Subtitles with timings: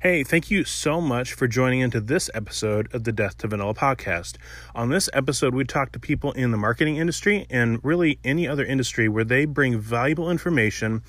[0.00, 3.74] Hey, thank you so much for joining into this episode of the Death to Vanilla
[3.74, 4.36] podcast.
[4.72, 8.64] On this episode, we talk to people in the marketing industry and really any other
[8.64, 11.02] industry where they bring valuable information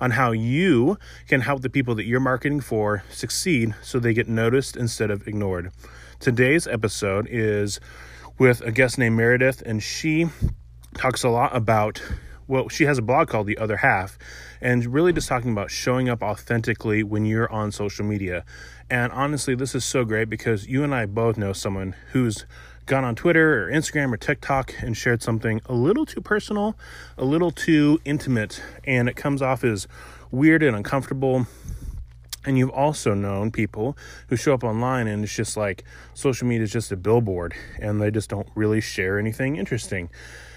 [0.00, 4.26] on how you can help the people that you're marketing for succeed so they get
[4.26, 5.70] noticed instead of ignored.
[6.18, 7.78] Today's episode is
[8.38, 10.26] with a guest named Meredith, and she
[10.94, 12.02] talks a lot about
[12.46, 14.18] well, she has a blog called The Other Half,
[14.60, 18.44] and really just talking about showing up authentically when you're on social media.
[18.90, 22.44] And honestly, this is so great because you and I both know someone who's
[22.86, 26.76] gone on Twitter or Instagram or TikTok and shared something a little too personal,
[27.16, 29.86] a little too intimate, and it comes off as
[30.30, 31.46] weird and uncomfortable.
[32.44, 33.96] And you've also known people
[34.28, 38.00] who show up online and it's just like social media is just a billboard and
[38.00, 40.10] they just don't really share anything interesting.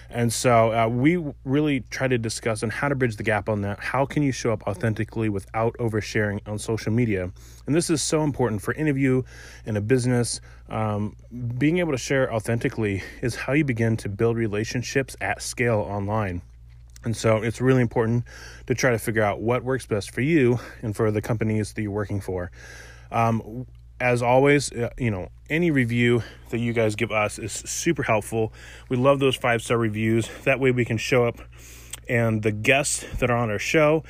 [0.10, 3.62] And so uh, we really try to discuss on how to bridge the gap on
[3.62, 3.80] that.
[3.80, 7.32] How can you show up authentically without oversharing on social media?
[7.66, 9.26] And this is so important for any of you
[9.66, 10.42] in a business.
[10.70, 11.16] Um,
[11.58, 16.42] being able to share authentically is how you begin to build relationships at scale online.
[17.04, 18.26] And so it's really important
[18.66, 21.82] to try to figure out what works best for you and for the companies that
[21.82, 22.52] you're working for.
[23.12, 23.68] Um,
[24.00, 28.52] as always, uh, you know, any review that you guys give us is super helpful.
[28.90, 30.30] We love those five star reviews.
[30.44, 31.40] That way we can show up
[32.08, 34.04] and the guests that are on our show,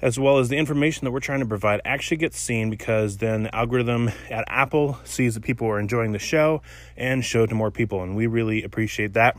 [0.00, 3.44] as well as the information that we're trying to provide, actually gets seen because then
[3.44, 6.62] the algorithm at Apple sees that people are enjoying the show
[6.96, 8.02] and show it to more people.
[8.02, 9.36] And we really appreciate that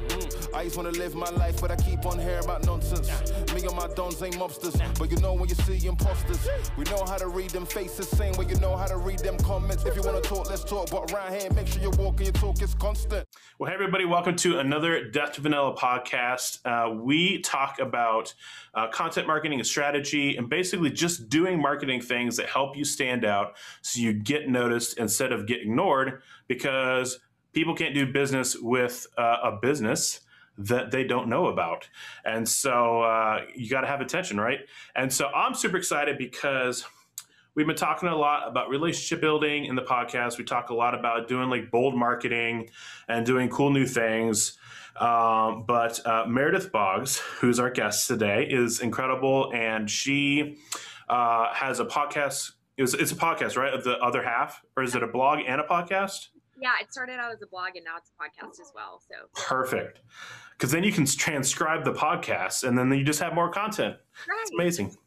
[0.51, 3.07] I just wanna live my life, but I keep on hearing about nonsense.
[3.53, 7.03] Me and my dons ain't mobsters, but you know when you see imposters, we know
[7.05, 9.85] how to read them faces, same way you know how to read them comments.
[9.85, 12.33] If you wanna talk, let's talk, but around here, make sure you walk and your
[12.33, 13.27] talk is constant.
[13.59, 16.59] Well, hey everybody, welcome to another Death to Vanilla podcast.
[16.65, 18.33] Uh, we talk about
[18.73, 23.23] uh, content marketing and strategy, and basically just doing marketing things that help you stand
[23.23, 27.19] out, so you get noticed instead of get ignored, because
[27.53, 30.21] people can't do business with uh, a business
[30.59, 31.87] that they don't know about.
[32.25, 34.59] And so uh, you got to have attention, right?
[34.95, 36.85] And so I'm super excited because
[37.55, 40.37] we've been talking a lot about relationship building in the podcast.
[40.37, 42.69] We talk a lot about doing like bold marketing
[43.07, 44.57] and doing cool new things.
[44.99, 50.57] Um, but uh, Meredith Boggs, who's our guest today, is incredible, and she
[51.07, 52.51] uh, has a podcast.
[52.77, 53.73] It's, it's a podcast, right?
[53.73, 56.27] Of the other half, or is it a blog and a podcast?
[56.61, 59.01] Yeah, it started out as a blog and now it's a podcast as well.
[59.07, 60.01] So perfect
[60.59, 63.95] because then you can transcribe the podcast and then you just have more content.
[64.27, 64.39] Right.
[64.41, 64.97] It's amazing.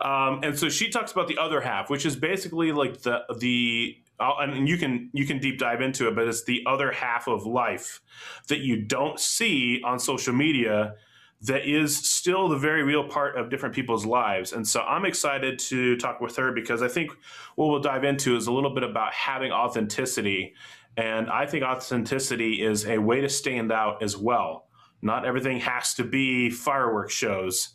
[0.00, 3.98] um, and so she talks about the other half, which is basically like the the
[4.18, 7.44] and you can you can deep dive into it, but it's the other half of
[7.44, 8.00] life
[8.48, 10.94] that you don't see on social media
[11.42, 14.52] that is still the very real part of different people's lives.
[14.54, 17.12] And so I'm excited to talk with her because I think
[17.56, 20.54] what we'll dive into is a little bit about having authenticity.
[20.96, 24.67] And I think authenticity is a way to stand out as well.
[25.02, 27.70] Not everything has to be fireworks shows.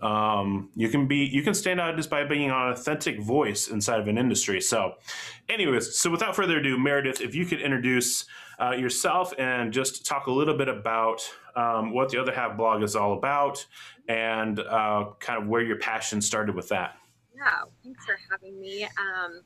[0.00, 4.00] Um, you can be you can stand out just by being an authentic voice inside
[4.00, 4.60] of an industry.
[4.60, 4.94] So,
[5.48, 8.24] anyways, so without further ado, Meredith, if you could introduce
[8.60, 11.22] uh, yourself and just talk a little bit about
[11.54, 13.64] um, what the other half blog is all about
[14.08, 16.96] and uh, kind of where your passion started with that.
[17.34, 18.84] Yeah, thanks for having me.
[18.84, 19.42] Um,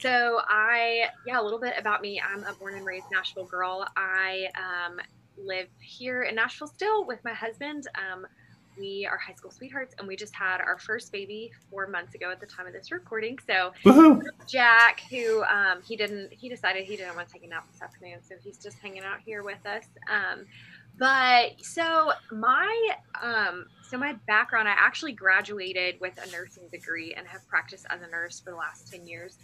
[0.00, 2.20] so I, yeah, a little bit about me.
[2.20, 3.86] I'm a born and raised Nashville girl.
[3.96, 5.00] I um,
[5.44, 7.86] live here in Nashville still with my husband.
[7.94, 8.26] Um,
[8.78, 12.30] we are high school sweethearts, and we just had our first baby four months ago
[12.30, 13.38] at the time of this recording.
[13.46, 14.22] So Woo-hoo.
[14.46, 17.82] Jack, who um, he didn't, he decided he didn't want to take a nap this
[17.82, 19.84] afternoon, so he's just hanging out here with us.
[20.08, 20.46] Um,
[20.98, 27.26] but so my um, so my background, I actually graduated with a nursing degree and
[27.26, 29.38] have practiced as a nurse for the last ten years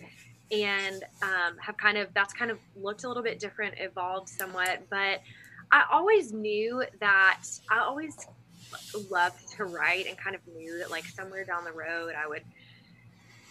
[0.50, 4.82] and um, have kind of that's kind of looked a little bit different, evolved somewhat,
[4.90, 5.20] but
[5.74, 8.16] I always knew that I always
[9.10, 12.42] loved to write and kind of knew that like somewhere down the road I would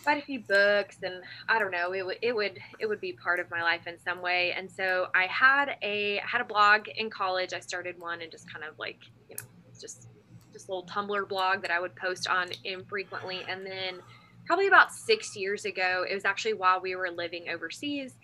[0.08, 1.16] write a few books and
[1.50, 4.00] I don't know it would it would it would be part of my life in
[4.00, 8.22] some way and so I had a had a blog in college I started one
[8.22, 9.00] and just kind of like
[9.30, 9.44] you know
[9.80, 10.08] just
[10.54, 14.00] just a little Tumblr blog that I would post on infrequently and then
[14.46, 16.06] probably about six years ago.
[16.10, 18.16] It was actually while we were living overseas.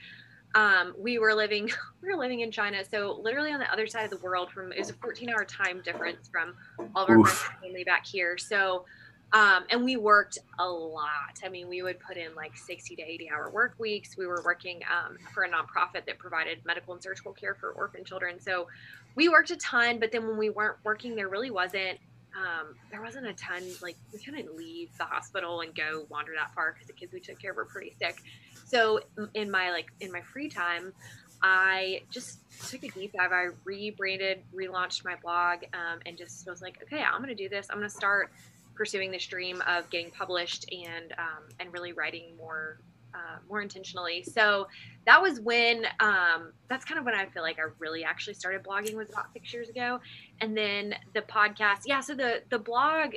[0.55, 1.69] Um, we were living
[2.01, 4.51] we were living in China, so literally on the other side of the world.
[4.51, 6.55] From it was a 14 hour time difference from
[6.95, 8.37] all of our family back here.
[8.37, 8.85] So
[9.31, 11.39] um, and we worked a lot.
[11.43, 14.17] I mean, we would put in like 60 to 80 hour work weeks.
[14.17, 18.03] We were working um, for a nonprofit that provided medical and surgical care for orphan
[18.03, 18.39] children.
[18.39, 18.67] So
[19.15, 21.99] we worked a ton, but then when we weren't working, there really wasn't.
[22.35, 26.53] Um, there wasn't a ton like we couldn't leave the hospital and go wander that
[26.53, 28.21] far because the kids we took care of were pretty sick.
[28.69, 28.99] So
[29.33, 30.93] in my like in my free time,
[31.41, 32.39] I just
[32.69, 33.31] took a deep dive.
[33.31, 37.49] I rebranded, relaunched my blog, um, and just was like, okay, I'm going to do
[37.49, 37.67] this.
[37.69, 38.31] I'm going to start
[38.75, 42.79] pursuing this dream of getting published and um, and really writing more
[43.13, 44.23] uh, more intentionally.
[44.23, 44.67] So
[45.05, 48.63] that was when um, that's kind of when I feel like I really actually started
[48.63, 49.99] blogging was about six years ago,
[50.41, 51.81] and then the podcast.
[51.85, 53.15] Yeah, so the the blog,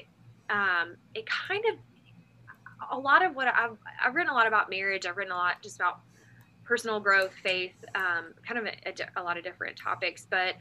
[0.49, 1.77] um, it kind of
[2.91, 5.07] a lot of what I've I've written a lot about marriage.
[5.07, 6.01] I've written a lot just about
[6.65, 10.55] personal growth, faith, um, kind of a, a, lot of different topics, but.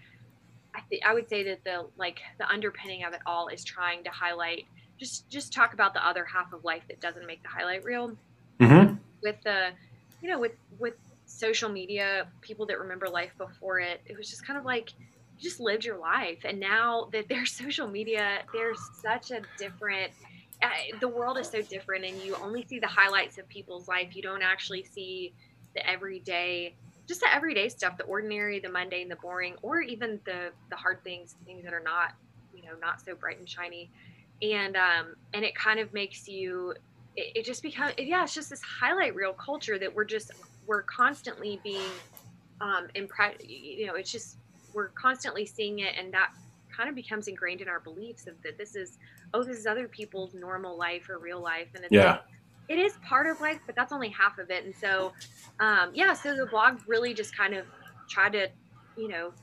[0.73, 4.05] I, th- I would say that the like the underpinning of it all is trying
[4.05, 4.67] to highlight
[5.01, 8.15] just just talk about the other half of life that doesn't make the highlight reel.
[8.59, 8.95] Mm-hmm.
[9.23, 9.71] With the,
[10.21, 10.93] you know, with with
[11.25, 14.91] social media, people that remember life before it, it was just kind of like
[15.37, 20.13] you just lived your life, and now that there's social media, there's such a different.
[20.99, 24.15] The world is so different, and you only see the highlights of people's life.
[24.15, 25.33] You don't actually see
[25.75, 26.75] the everyday
[27.07, 31.03] just the everyday stuff the ordinary the mundane the boring or even the the hard
[31.03, 32.13] things things that are not
[32.53, 33.89] you know not so bright and shiny
[34.41, 36.73] and um, and it kind of makes you
[37.15, 40.31] it, it just becomes yeah it's just this highlight reel culture that we're just
[40.65, 41.91] we're constantly being
[42.61, 44.37] um impressed you know it's just
[44.73, 46.31] we're constantly seeing it and that
[46.75, 48.97] kind of becomes ingrained in our beliefs of that this is
[49.33, 52.11] oh this is other people's normal life or real life and it's yeah.
[52.11, 52.21] like,
[52.69, 55.11] it is part of life but that's only half of it and so
[55.59, 57.65] um yeah so the blog really just kind of
[58.09, 58.47] tried to
[58.97, 59.33] you know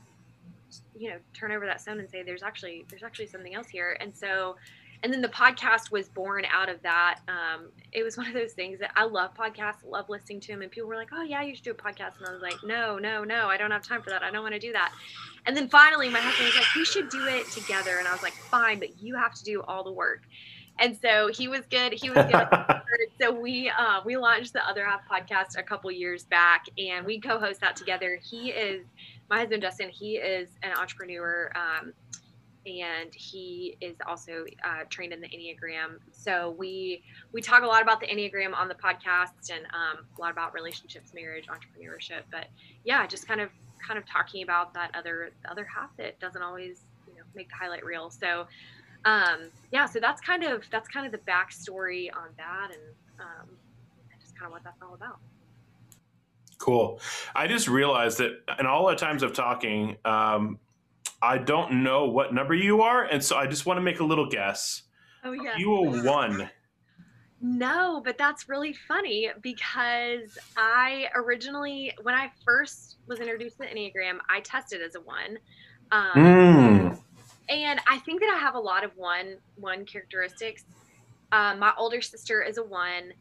[0.97, 3.97] you know turn over that stone and say there's actually there's actually something else here
[3.99, 4.55] and so
[5.03, 7.19] and then the podcast was born out of that.
[7.27, 10.61] Um, it was one of those things that I love podcasts, love listening to them,
[10.61, 12.57] and people were like, "Oh yeah, you should do a podcast," and I was like,
[12.63, 14.23] "No, no, no, I don't have time for that.
[14.23, 14.93] I don't want to do that."
[15.45, 18.23] And then finally, my husband was like, "We should do it together," and I was
[18.23, 20.23] like, "Fine, but you have to do all the work."
[20.79, 21.93] And so he was good.
[21.93, 22.47] He was good.
[23.21, 27.19] so we uh, we launched the Other Half podcast a couple years back, and we
[27.19, 28.19] co-host that together.
[28.23, 28.85] He is
[29.29, 29.89] my husband Justin.
[29.89, 31.51] He is an entrepreneur.
[31.55, 31.93] Um,
[32.69, 35.97] and he is also uh, trained in the enneagram.
[36.11, 40.21] So we we talk a lot about the enneagram on the podcast and um, a
[40.21, 42.47] lot about relationships marriage entrepreneurship but
[42.83, 43.49] yeah just kind of
[43.85, 47.55] kind of talking about that other other half that doesn't always you know make the
[47.55, 48.09] highlight reel.
[48.09, 48.47] So
[49.05, 52.81] um, yeah so that's kind of that's kind of the backstory on that and
[53.19, 53.49] um,
[54.21, 55.19] just kind of what that's all about.
[56.59, 56.99] Cool.
[57.33, 60.59] I just realized that in all the times of talking, um,
[61.21, 64.03] I don't know what number you are, and so I just want to make a
[64.03, 64.83] little guess.
[65.23, 65.57] Oh yeah.
[65.57, 66.49] You a one.
[67.41, 73.69] No, but that's really funny because I originally, when I first was introduced to the
[73.69, 75.37] Enneagram, I tested as a one.
[75.91, 76.99] Um, mm.
[77.47, 80.65] And I think that I have a lot of one one characteristics.
[81.31, 83.13] Um, my older sister is a one.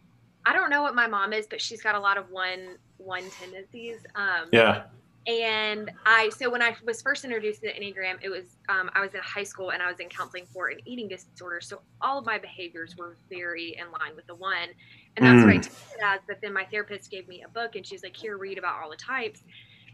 [0.46, 3.24] I don't know what my mom is, but she's got a lot of one one
[3.30, 3.98] tendencies.
[4.14, 4.84] Um, yeah
[5.28, 9.02] and I so when I was first introduced to the Enneagram, it was um, I
[9.02, 11.60] was in high school and I was in counseling for an eating disorder.
[11.60, 14.70] So all of my behaviors were very in line with the one,
[15.16, 15.44] and that's mm.
[15.44, 15.62] what I mm.
[15.62, 16.20] took it as.
[16.26, 18.88] But then my therapist gave me a book and she's like, "Here, read about all
[18.88, 19.42] the types."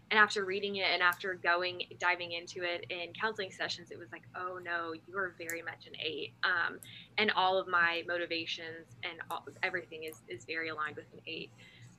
[0.09, 4.13] And after reading it and after going diving into it in counseling sessions, it was
[4.13, 6.33] like, "Oh no, you are very much an eight.
[6.45, 6.79] Um,
[7.17, 11.51] and all of my motivations and all, everything is is very aligned with an eight.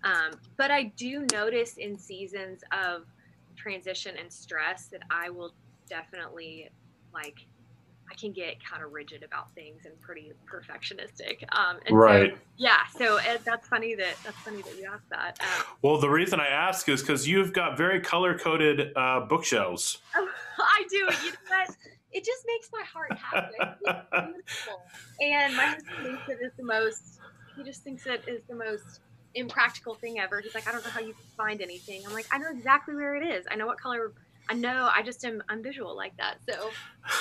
[0.04, 3.06] Um, but I do notice in seasons of
[3.56, 5.52] transition and stress that I will
[5.88, 6.70] definitely
[7.12, 7.46] like
[8.10, 11.42] I can get kind of rigid about things and pretty perfectionistic.
[11.52, 12.32] Um, and right.
[12.34, 12.86] So, yeah.
[12.96, 15.38] So it, that's funny that that's funny that you asked that.
[15.40, 19.98] Um, well, the reason I ask is because you've got very color coded uh, bookshelves.
[20.14, 20.96] Oh, I do.
[20.96, 21.76] You know what?
[22.12, 23.56] It just makes my heart happy.
[25.20, 27.20] and my husband thinks it is the most.
[27.56, 29.00] He just thinks it is the most
[29.36, 30.40] impractical thing ever.
[30.40, 32.02] He's like, I don't know how you find anything.
[32.06, 33.46] I'm like, I know exactly where it is.
[33.50, 34.12] I know what color.
[34.48, 34.90] I know.
[34.92, 35.42] I just am.
[35.48, 36.36] I'm visual like that.
[36.48, 36.70] So.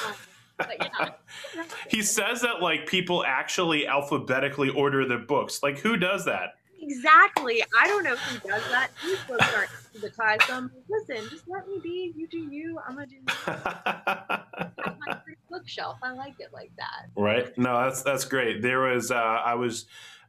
[0.07, 0.15] Um,
[0.59, 1.09] yeah.
[1.89, 5.61] he says that like people actually alphabetically order their books.
[5.61, 6.55] Like who does that?
[6.81, 7.63] Exactly.
[7.77, 8.89] I don't know who does that.
[9.03, 10.43] These books aren't alphabetized.
[10.43, 12.13] So I'm like, listen, just let me be.
[12.15, 12.79] You do you.
[12.87, 13.17] I'm gonna do
[15.05, 15.17] my
[15.49, 15.97] bookshelf.
[16.03, 17.09] I like it like that.
[17.15, 17.57] Right.
[17.57, 18.61] No, that's that's great.
[18.61, 19.85] There was uh, I was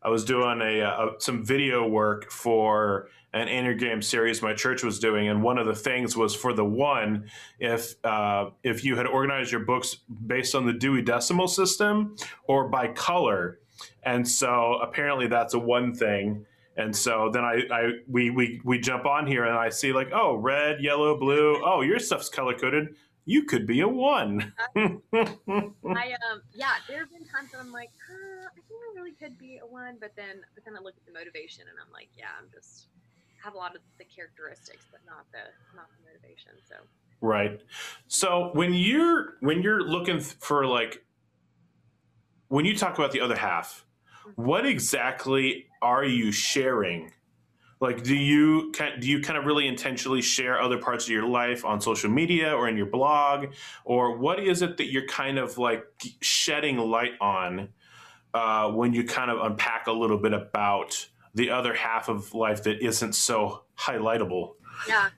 [0.07, 5.01] I was doing a, a, some video work for an Enneagram series my church was
[5.01, 9.09] doing, and one of the things was for the one, if uh, if you had
[9.09, 9.97] organized your books
[10.29, 12.15] based on the Dewey Decimal System
[12.47, 13.59] or by color,
[14.05, 16.47] and so apparently that's a one thing.
[16.77, 20.11] And so then I, I we, we we jump on here and I see like
[20.13, 22.95] oh red yellow blue oh your stuff's color coded
[23.27, 24.53] you could be a one.
[24.77, 25.01] I um
[26.55, 28.26] yeah, there have been times when I'm like, uh, I
[28.69, 31.13] think I really could be a one, but then but then I look at the
[31.13, 32.89] motivation and I'm like, yeah, I'm just
[33.43, 36.53] have a lot of the characteristics, but not the not the motivation.
[36.69, 36.77] So
[37.21, 37.61] right.
[38.09, 41.05] So when you're when you're looking for like
[42.49, 43.87] when you talk about the other half,
[44.27, 44.43] mm-hmm.
[44.43, 47.13] what exactly are you sharing
[47.81, 51.65] like do you do you kind of really intentionally share other parts of your life
[51.65, 53.49] on social media or in your blog
[53.85, 55.85] or what is it that you're kind of like
[56.21, 57.69] shedding light on
[58.37, 62.63] uh, when you kind of unpack a little bit about the other half of life
[62.65, 64.55] that isn't so highlightable.
[64.89, 65.09] Yeah.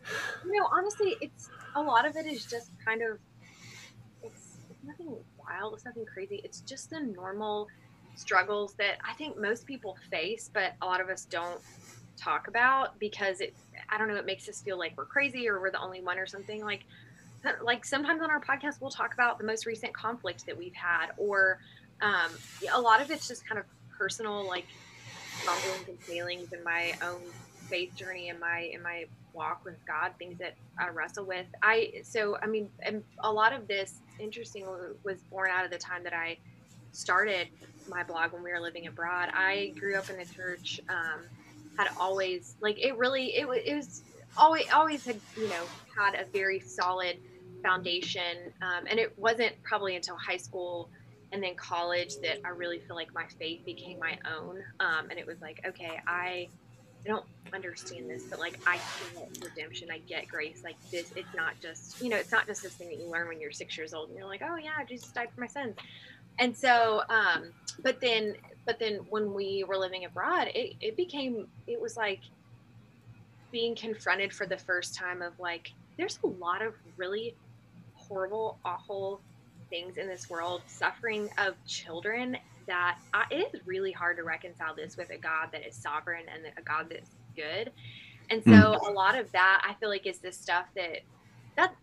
[0.45, 3.19] You know honestly it's a lot of it is just kind of
[4.23, 7.69] it's, it's nothing wild it's nothing crazy it's just the normal
[8.15, 11.61] struggles that i think most people face but a lot of us don't
[12.17, 13.55] talk about because it
[13.89, 16.19] I don't know it makes us feel like we're crazy or we're the only one
[16.19, 16.85] or something like
[17.63, 21.09] like sometimes on our podcast we'll talk about the most recent conflict that we've had
[21.17, 21.61] or
[22.01, 22.31] um,
[22.73, 23.65] a lot of it's just kind of
[23.97, 24.67] personal like
[25.47, 27.21] rumblings and failings in my own
[27.69, 31.47] faith journey and my in my walk with God things that I wrestle with.
[31.63, 34.67] I so I mean and a lot of this interesting
[35.05, 36.39] was born out of the time that I
[36.93, 37.49] started
[37.89, 39.31] my blog when we were living abroad.
[39.33, 41.21] I grew up in the church um,
[41.77, 44.03] had always like it really it, it was
[44.37, 45.65] always always had you know
[45.97, 47.17] had a very solid
[47.63, 50.89] foundation um, and it wasn't probably until high school
[51.33, 55.19] and then college that i really feel like my faith became my own um, and
[55.19, 56.49] it was like okay i
[57.05, 58.79] I don't understand this, but like I
[59.15, 60.63] get redemption, I get grace.
[60.65, 63.29] Like this, it's not just you know, it's not just this thing that you learn
[63.29, 65.77] when you're six years old and you're like, oh yeah, Jesus died for my sins.
[66.39, 68.35] And so, um, but then
[68.67, 72.21] but then when we were living abroad it, it became it was like
[73.51, 77.35] being confronted for the first time of like there's a lot of really
[77.95, 79.21] horrible awful
[79.71, 84.75] things in this world suffering of children that I, it is really hard to reconcile
[84.75, 87.73] this with a god that is sovereign and a god that's good
[88.31, 88.89] and so mm.
[88.89, 91.01] a lot of that i feel like is this stuff that
[91.57, 91.75] that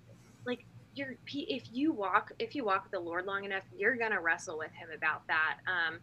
[0.46, 0.66] like
[0.96, 4.58] you're if you walk if you walk with the lord long enough you're gonna wrestle
[4.58, 6.00] with him about that um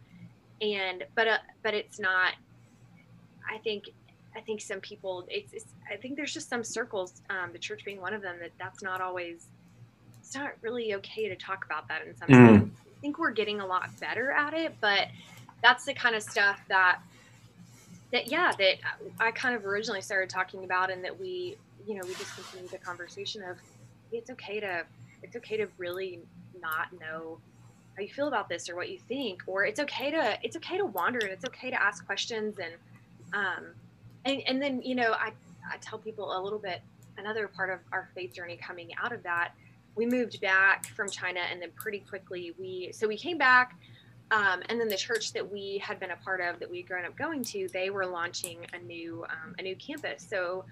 [0.61, 2.33] and but uh, but it's not
[3.49, 3.89] i think
[4.35, 7.83] i think some people it's, it's i think there's just some circles um, the church
[7.85, 9.47] being one of them that that's not always
[10.33, 12.59] it's not really okay to talk about that in some mm.
[12.59, 15.07] sense i think we're getting a lot better at it but
[15.61, 16.99] that's the kind of stuff that
[18.11, 18.77] that yeah that
[19.19, 22.71] i kind of originally started talking about and that we you know we just continued
[22.71, 23.57] the conversation of
[24.11, 24.83] it's okay to
[25.21, 26.19] it's okay to really
[26.59, 27.37] not know
[27.95, 30.77] how you feel about this or what you think or it's okay to it's okay
[30.77, 32.73] to wander and it's okay to ask questions and
[33.33, 33.65] um
[34.25, 35.31] and, and then you know I,
[35.71, 36.81] I tell people a little bit
[37.19, 39.51] another part of our faith journey coming out of that
[39.95, 43.77] we moved back from china and then pretty quickly we so we came back
[44.31, 46.87] um, and then the church that we had been a part of that we had
[46.87, 50.65] grown up going to they were launching a new um, a new campus so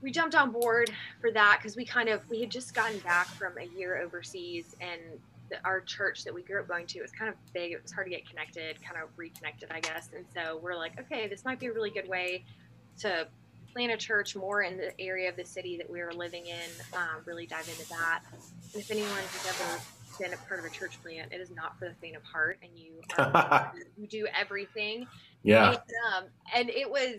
[0.00, 0.90] we jumped on board
[1.20, 4.76] for that because we kind of we had just gotten back from a year overseas
[4.80, 5.00] and
[5.50, 7.72] the, our church that we grew up going to was kind of big.
[7.72, 10.10] It was hard to get connected, kind of reconnected, I guess.
[10.14, 12.44] And so we're like, okay, this might be a really good way
[13.00, 13.26] to
[13.74, 16.96] plan a church more in the area of the city that we were living in.
[16.96, 18.20] Um, really dive into that.
[18.32, 19.80] And if anyone has ever
[20.18, 22.58] been a part of a church plant, it is not for the faint of heart,
[22.62, 25.06] and you um, you do everything.
[25.42, 25.70] Yeah.
[25.70, 27.16] And, um, and it was.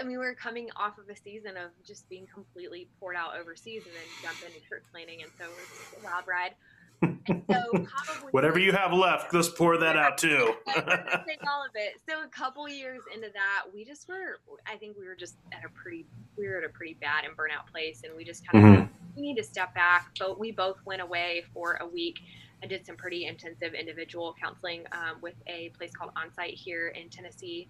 [0.00, 3.38] I mean, we were coming off of a season of just being completely poured out
[3.38, 6.54] overseas, and then jump into church planting, and so it was a wild ride
[7.02, 7.86] so
[8.30, 10.54] whatever you have left, let's pour that out too.
[10.66, 12.00] take all of it.
[12.08, 14.40] So a couple years into that, we just were.
[14.66, 16.06] I think we were just at a pretty.
[16.36, 18.92] We were at a pretty bad and burnout place, and we just kind of mm-hmm.
[19.16, 20.10] we need to step back.
[20.18, 22.20] But we both went away for a week
[22.62, 27.08] I did some pretty intensive individual counseling um, with a place called Onsite here in
[27.08, 27.68] Tennessee.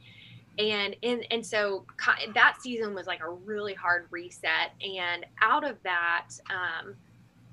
[0.58, 1.84] And, and and so
[2.34, 4.72] that season was like a really hard reset.
[4.82, 6.96] And out of that, um,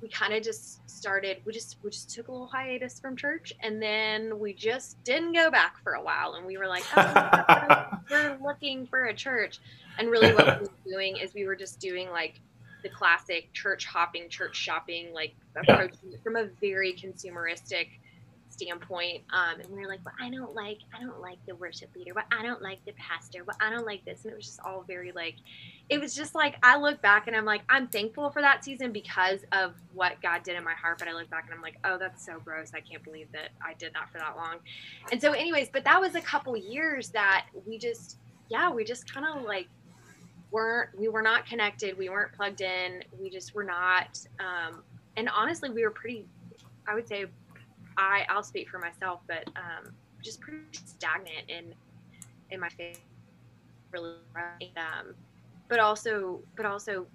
[0.06, 3.52] we kind of just started we just we just took a little hiatus from church
[3.62, 7.88] and then we just didn't go back for a while and we were like oh,
[8.12, 9.60] we're looking for a church
[9.98, 12.40] and really what we were doing is we were just doing like
[12.84, 16.18] the classic church hopping church shopping like approach yeah.
[16.24, 17.88] from a very consumeristic
[18.56, 21.90] standpoint um, and we were like well i don't like i don't like the worship
[21.96, 24.46] leader but i don't like the pastor but i don't like this and it was
[24.46, 25.36] just all very like
[25.90, 28.92] it was just like i look back and i'm like i'm thankful for that season
[28.92, 31.78] because of what god did in my heart but i look back and i'm like
[31.84, 32.72] oh that's so gross.
[32.74, 34.56] I can't believe that i did that for that long.
[35.12, 38.18] And so anyways but that was a couple years that we just
[38.50, 39.68] yeah we just kind of like
[40.52, 44.84] weren't we were not connected we weren't plugged in we just were not um,
[45.18, 46.26] and honestly we were pretty
[46.88, 47.26] i would say
[47.98, 51.74] I I'll speak for myself, but um, just pretty stagnant in
[52.52, 53.00] in my faith,
[53.92, 54.16] really.
[54.78, 55.14] Um,
[55.68, 57.08] but also, but also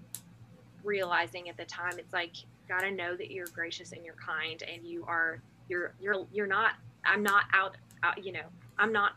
[0.82, 2.32] realizing at the time, it's like
[2.68, 6.72] gotta know that you're gracious and you're kind, and you are you're you're you're not.
[7.04, 7.76] I'm not out.
[8.02, 8.46] out you know,
[8.78, 9.12] I'm not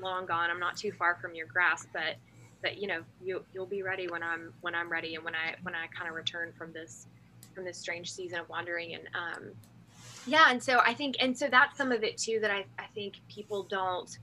[0.00, 0.50] long gone.
[0.50, 2.16] I'm not too far from your grasp, but
[2.62, 5.54] but you know, you you'll be ready when I'm when I'm ready, and when I
[5.62, 7.06] when I kind of return from this
[7.54, 9.50] from this strange season of wandering and um
[10.26, 12.86] yeah and so i think and so that's some of it too that i, I
[12.94, 14.18] think people don't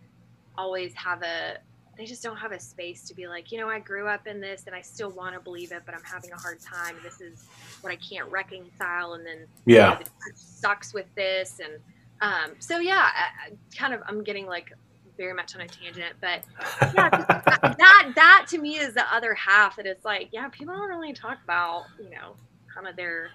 [0.58, 1.58] always have a
[1.98, 4.42] they just don't have a space to be like you know i grew up in
[4.42, 6.96] this and i still want to believe it but i'm having a hard time.
[7.04, 7.46] This is
[7.82, 10.00] what i can't reconcile and then yeah.
[10.00, 11.74] you know, sucks with this and
[12.22, 14.74] um, so yeah I, I kind of i'm getting like
[15.18, 16.42] very much on a tangent but
[16.96, 20.76] yeah that, that that to me is the other half that it's like yeah people
[20.76, 22.36] don't really talk about you know
[22.74, 23.32] kind of their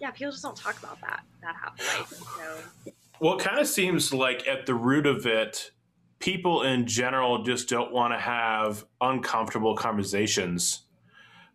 [0.00, 1.78] yeah, people just don't talk about that that half.
[1.78, 2.92] So.
[3.20, 5.70] Well, it kind of seems like at the root of it,
[6.18, 10.82] people in general just don't want to have uncomfortable conversations.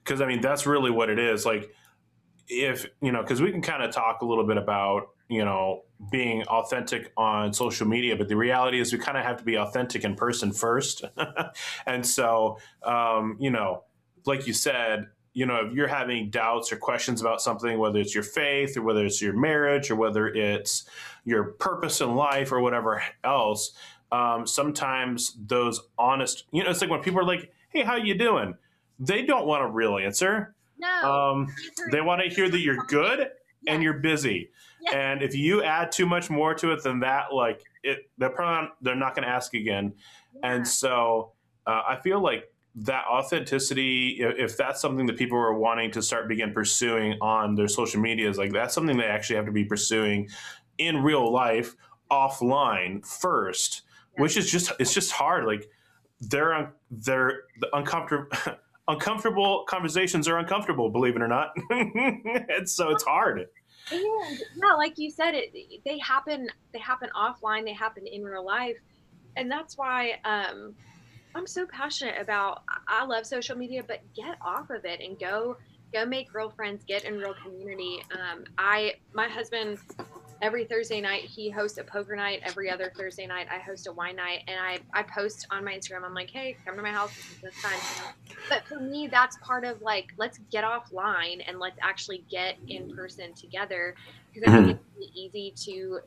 [0.03, 1.45] Because I mean, that's really what it is.
[1.45, 1.71] Like,
[2.48, 5.83] if you know, because we can kind of talk a little bit about you know
[6.12, 9.57] being authentic on social media, but the reality is we kind of have to be
[9.57, 11.03] authentic in person first.
[11.86, 13.83] and so, um, you know,
[14.25, 18.13] like you said, you know, if you're having doubts or questions about something, whether it's
[18.13, 20.85] your faith or whether it's your marriage or whether it's
[21.23, 23.71] your purpose in life or whatever else,
[24.11, 28.15] um, sometimes those honest, you know, it's like when people are like, "Hey, how you
[28.15, 28.55] doing?"
[29.00, 30.53] They don't want a real answer.
[30.77, 31.11] No.
[31.11, 31.48] Um,
[31.91, 33.29] they want to hear that you're good
[33.61, 33.74] yeah.
[33.74, 34.51] and you're busy.
[34.81, 34.98] Yeah.
[34.98, 38.67] And if you add too much more to it than that, like it, they're probably
[38.67, 39.94] not, they're not going to ask again.
[40.35, 40.55] Yeah.
[40.55, 41.31] And so
[41.65, 46.27] uh, I feel like that authenticity if that's something that people are wanting to start
[46.29, 50.29] begin pursuing on their social medias like that's something they actually have to be pursuing
[50.77, 51.75] in real life
[52.10, 53.81] offline first
[54.16, 54.22] yeah.
[54.22, 55.70] which is just it's just hard like
[56.22, 58.27] they're they're the uncomfortable
[58.88, 63.48] uncomfortable conversations are uncomfortable believe it or not and so it's hard and
[64.55, 65.53] yeah like you said it
[65.84, 68.77] they happen they happen offline they happen in real life
[69.36, 70.74] and that's why um
[71.35, 75.57] I'm so passionate about I love social media, but get off of it and go
[75.94, 78.01] go make real friends, get in real community.
[78.13, 79.79] Um, I my husband
[80.41, 82.41] every Thursday night he hosts a poker night.
[82.44, 85.74] Every other Thursday night I host a wine night, and I I post on my
[85.74, 86.03] Instagram.
[86.03, 87.11] I'm like, hey, come to my house.
[87.41, 88.13] This time.
[88.50, 92.94] But for me, that's part of like let's get offline and let's actually get in
[92.96, 93.96] person together
[94.33, 94.70] because I think mm-hmm.
[94.72, 96.00] it's really easy to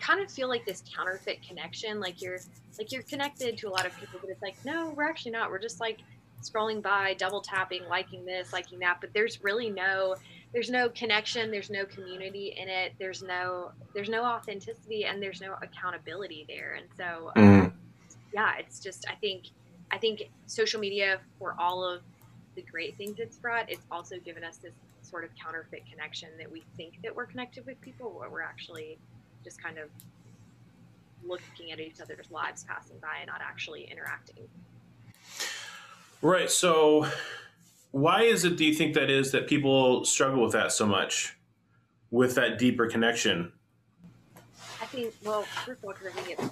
[0.00, 2.38] kind of feel like this counterfeit connection like you're
[2.78, 5.50] like you're connected to a lot of people but it's like no we're actually not
[5.50, 5.98] we're just like
[6.42, 10.14] scrolling by double tapping liking this liking that but there's really no
[10.52, 15.40] there's no connection there's no community in it there's no there's no authenticity and there's
[15.40, 17.72] no accountability there and so um, mm.
[18.34, 19.44] yeah it's just i think
[19.90, 22.02] i think social media for all of
[22.56, 26.50] the great things it's brought it's also given us this sort of counterfeit connection that
[26.50, 28.98] we think that we're connected with people but we're actually
[29.44, 29.88] just kind of
[31.24, 34.48] looking at each other's lives passing by and not actually interacting.
[36.20, 36.50] Right.
[36.50, 37.06] So,
[37.90, 41.36] why is it, do you think that is that people struggle with that so much,
[42.10, 43.52] with that deeper connection?
[44.80, 46.50] I think, well, first of all, because I think it's,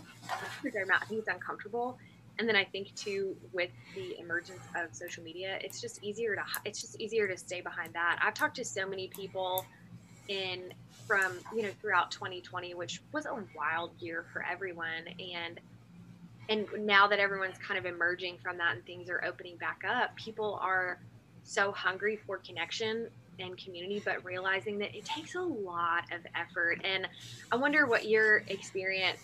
[0.71, 1.99] I think it's uncomfortable.
[2.39, 6.43] And then I think too, with the emergence of social media, it's just easier to
[6.65, 8.19] it's just easier to stay behind that.
[8.23, 9.67] I've talked to so many people
[10.29, 10.73] in
[11.11, 15.09] from you know throughout 2020 which was a wild year for everyone.
[15.19, 15.59] And
[16.49, 20.15] and now that everyone's kind of emerging from that and things are opening back up
[20.15, 21.01] people are
[21.43, 23.09] so hungry for connection
[23.41, 26.81] and community but realizing that it takes a lot of effort.
[26.85, 27.09] And
[27.51, 29.21] i wonder what your experience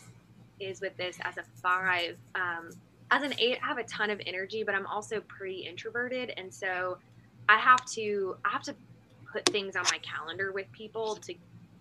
[0.59, 2.71] is with this as a five um,
[3.13, 6.33] as an eight i have a ton of energy but i'm also pretty introverted.
[6.37, 6.99] And so
[7.49, 8.75] i have to i have to
[9.33, 11.35] put things on my calendar with people to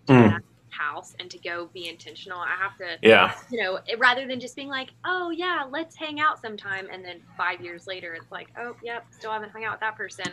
[0.06, 0.40] mm.
[0.70, 2.38] house and to go be intentional.
[2.38, 6.20] I have to, yeah, you know, rather than just being like, oh yeah, let's hang
[6.20, 9.72] out sometime, and then five years later, it's like, oh yep, still haven't hung out
[9.72, 10.26] with that person.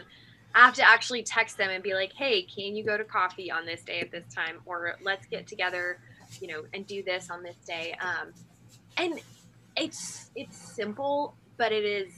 [0.55, 3.49] I have to actually text them and be like, hey, can you go to coffee
[3.49, 5.99] on this day at this time, or let's get together
[6.41, 7.95] you know, and do this on this day.
[8.01, 8.33] Um,
[8.97, 9.19] and
[9.75, 12.13] it's it's simple, but it is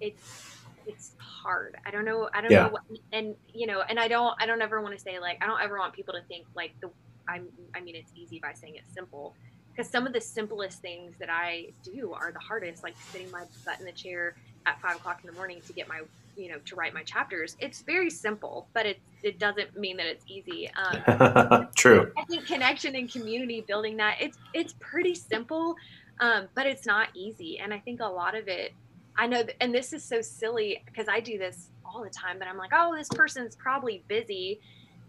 [0.00, 1.76] it's it's hard.
[1.86, 2.28] I don't know.
[2.32, 2.64] I don't yeah.
[2.64, 2.68] know.
[2.70, 4.34] What, and you know, and I don't.
[4.40, 6.72] I don't ever want to say like I don't ever want people to think like
[6.80, 6.90] the.
[7.28, 7.48] I'm.
[7.74, 9.34] I mean, it's easy by saying it's simple,
[9.70, 12.82] because some of the simplest things that I do are the hardest.
[12.82, 14.34] Like sitting my butt in the chair
[14.66, 16.02] at five o'clock in the morning to get my
[16.36, 20.06] you know to write my chapters it's very simple but it it doesn't mean that
[20.06, 25.74] it's easy um, true i think connection and community building that it's it's pretty simple
[26.20, 28.72] um, but it's not easy and i think a lot of it
[29.18, 32.38] i know that, and this is so silly because i do this all the time
[32.38, 34.60] but i'm like oh this person's probably busy.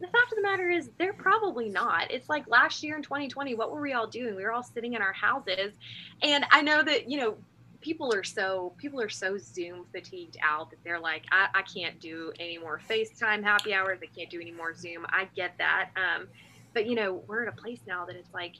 [0.01, 2.09] The fact of the matter is they're probably not.
[2.09, 4.33] It's like last year in 2020 what were we all doing?
[4.33, 5.73] We were all sitting in our houses
[6.21, 7.35] and i know that you know
[7.81, 11.99] people are so people are so zoom fatigued out that they're like I, I can't
[11.99, 13.99] do any more facetime happy hours.
[14.01, 15.05] I can't do any more zoom.
[15.09, 16.27] I get that um,
[16.73, 18.55] but you know we're at a place now that it's like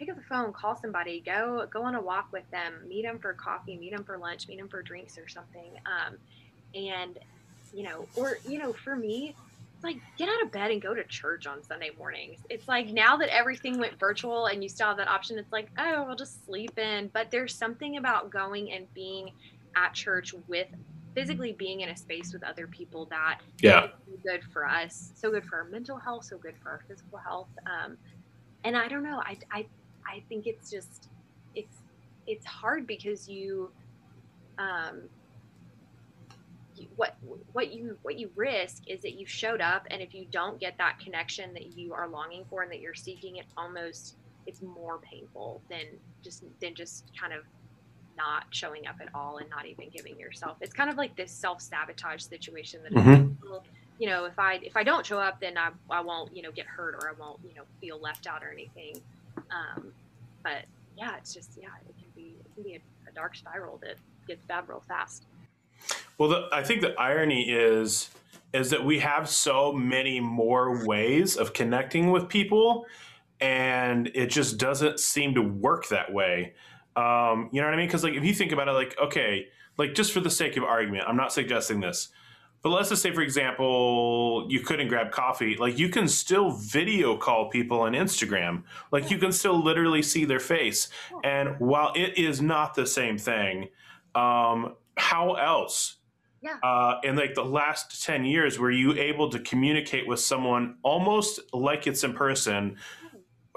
[0.00, 3.18] pick up the phone call somebody go go on a walk with them meet them
[3.18, 6.16] for coffee meet them for lunch meet them for drinks or something um,
[6.74, 7.18] and
[7.74, 9.34] you know or you know for me
[9.82, 12.40] like get out of bed and go to church on Sunday mornings.
[12.50, 15.70] It's like now that everything went virtual and you still have that option, it's like,
[15.78, 17.10] oh, I'll just sleep in.
[17.12, 19.30] But there's something about going and being
[19.76, 20.68] at church with
[21.14, 23.88] physically being in a space with other people that yeah
[24.22, 27.48] good for us, so good for our mental health, so good for our physical health.
[27.66, 27.96] Um,
[28.64, 29.66] and I don't know, I, I
[30.10, 31.08] I think it's just
[31.54, 31.78] it's
[32.26, 33.70] it's hard because you
[34.58, 35.02] um
[36.96, 37.16] what
[37.52, 40.76] what you what you risk is that you showed up and if you don't get
[40.78, 44.98] that connection that you are longing for and that you're seeking it almost it's more
[44.98, 45.82] painful than
[46.22, 47.42] just than just kind of
[48.16, 51.30] not showing up at all and not even giving yourself it's kind of like this
[51.30, 53.54] self-sabotage situation that mm-hmm.
[53.98, 56.50] you know if i if i don't show up then i, I won't you know
[56.50, 59.00] get hurt or i won't you know feel left out or anything
[59.50, 59.92] um,
[60.42, 60.64] but
[60.96, 63.96] yeah it's just yeah it can be it can be a, a dark spiral that
[64.26, 65.26] gets bad real fast
[66.18, 68.10] well, the, I think the irony is
[68.52, 72.84] is that we have so many more ways of connecting with people,
[73.40, 76.52] and it just doesn't seem to work that way.
[76.96, 77.86] Um, you know what I mean?
[77.86, 79.46] Because like if you think about it, like okay,
[79.78, 82.08] like just for the sake of argument, I'm not suggesting this,
[82.62, 85.56] but let's just say, for example, you couldn't grab coffee.
[85.56, 88.64] Like you can still video call people on Instagram.
[88.92, 90.88] Like you can still literally see their face.
[91.24, 93.68] And while it is not the same thing,
[94.14, 95.96] um, how else
[96.42, 96.56] yeah.
[96.62, 101.40] Uh, in like the last 10 years, were you able to communicate with someone almost
[101.52, 102.76] like it's in person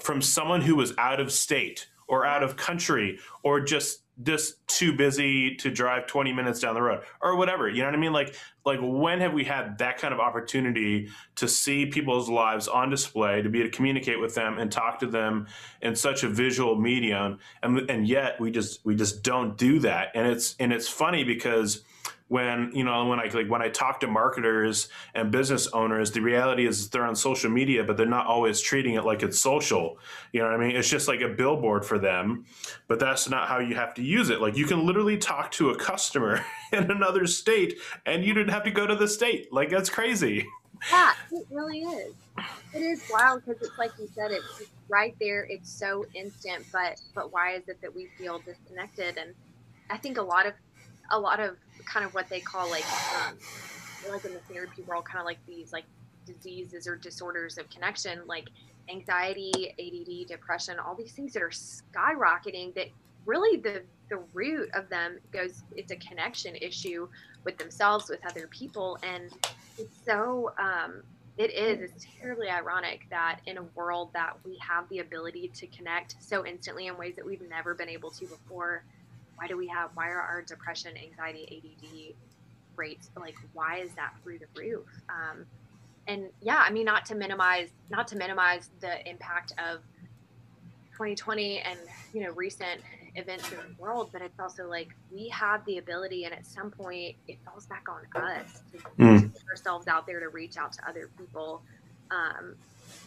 [0.02, 4.96] from someone who was out of state or out of country or just just too
[4.96, 8.14] busy to drive 20 minutes down the road or whatever you know what i mean?
[8.14, 12.90] Like like when have we had that kind of opportunity to see people's lives on
[12.90, 15.48] display to be able to communicate with them and talk to them
[15.82, 17.40] in such a visual medium?
[17.62, 20.10] And and yet we just we just don't do that.
[20.16, 21.84] And it's and it's funny because
[22.34, 26.20] when you know when I like when I talk to marketers and business owners, the
[26.20, 30.00] reality is they're on social media, but they're not always treating it like it's social.
[30.32, 30.76] You know what I mean?
[30.76, 32.46] It's just like a billboard for them,
[32.88, 34.42] but that's not how you have to use it.
[34.42, 36.44] Like you can literally talk to a customer
[36.74, 39.54] in another state, and you didn't have to go to the state.
[39.54, 40.48] Like that's crazy.
[40.90, 42.16] Yeah, it really is.
[42.74, 45.46] It is wild because it's like you said, it's right there.
[45.48, 49.20] It's so instant, but but why is it that we feel disconnected?
[49.20, 49.36] And
[49.92, 50.54] I think a lot of
[51.12, 52.86] a lot of kind of what they call like
[53.26, 53.36] um,
[54.10, 55.86] like in the therapy world kind of like these like
[56.26, 58.48] diseases or disorders of connection like
[58.90, 62.88] anxiety add depression all these things that are skyrocketing that
[63.26, 67.08] really the the root of them goes it's a connection issue
[67.44, 69.32] with themselves with other people and
[69.78, 71.02] it's so um,
[71.38, 75.66] it is it's terribly ironic that in a world that we have the ability to
[75.68, 78.84] connect so instantly in ways that we've never been able to before
[79.44, 82.16] why do we have why are our depression anxiety add
[82.78, 85.46] rates like why is that through the roof um,
[86.08, 89.82] and yeah i mean not to minimize not to minimize the impact of
[90.94, 91.78] 2020 and
[92.14, 92.80] you know recent
[93.16, 96.72] events in the world but it's also like we have the ability and at some
[96.72, 99.22] point it falls back on us to, mm.
[99.22, 101.62] to put ourselves out there to reach out to other people
[102.12, 102.56] um,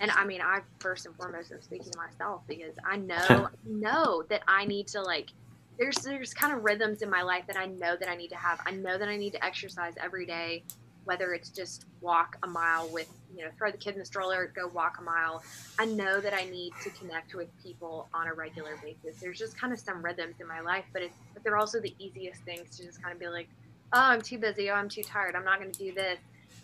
[0.03, 4.22] and i mean i first and foremost am speaking to myself because i know know
[4.29, 5.31] that i need to like
[5.78, 8.36] there's there's kind of rhythms in my life that I know that I need to
[8.36, 8.60] have.
[8.66, 10.64] I know that I need to exercise every day,
[11.04, 14.52] whether it's just walk a mile with you know throw the kid in the stroller,
[14.54, 15.42] go walk a mile.
[15.78, 19.20] I know that I need to connect with people on a regular basis.
[19.20, 21.94] There's just kind of some rhythms in my life, but it's but they're also the
[21.98, 23.48] easiest things to just kind of be like,
[23.92, 24.70] oh, I'm too busy.
[24.70, 25.34] Oh, I'm too tired.
[25.34, 26.18] I'm not going to do this.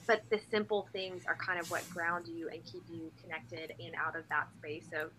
[0.06, 3.94] But the simple things are kind of what ground you and keep you connected and
[3.94, 5.12] out of that space of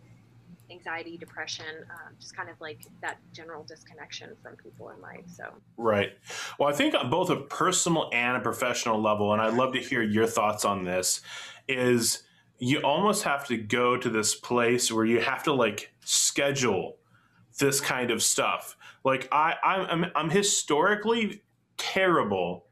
[0.71, 5.26] anxiety, depression, um, just kind of like that general disconnection from people in life.
[5.28, 5.45] So,
[5.78, 6.12] right.
[6.60, 9.80] Well, I think on both a personal and a professional level, and I'd love to
[9.80, 11.21] hear your thoughts on this,
[11.67, 12.23] is
[12.60, 16.97] you almost have to go to this place where you have to like schedule
[17.60, 18.78] this kind of stuff.
[19.04, 21.43] Like I, I'm, I'm historically
[21.78, 22.65] terrible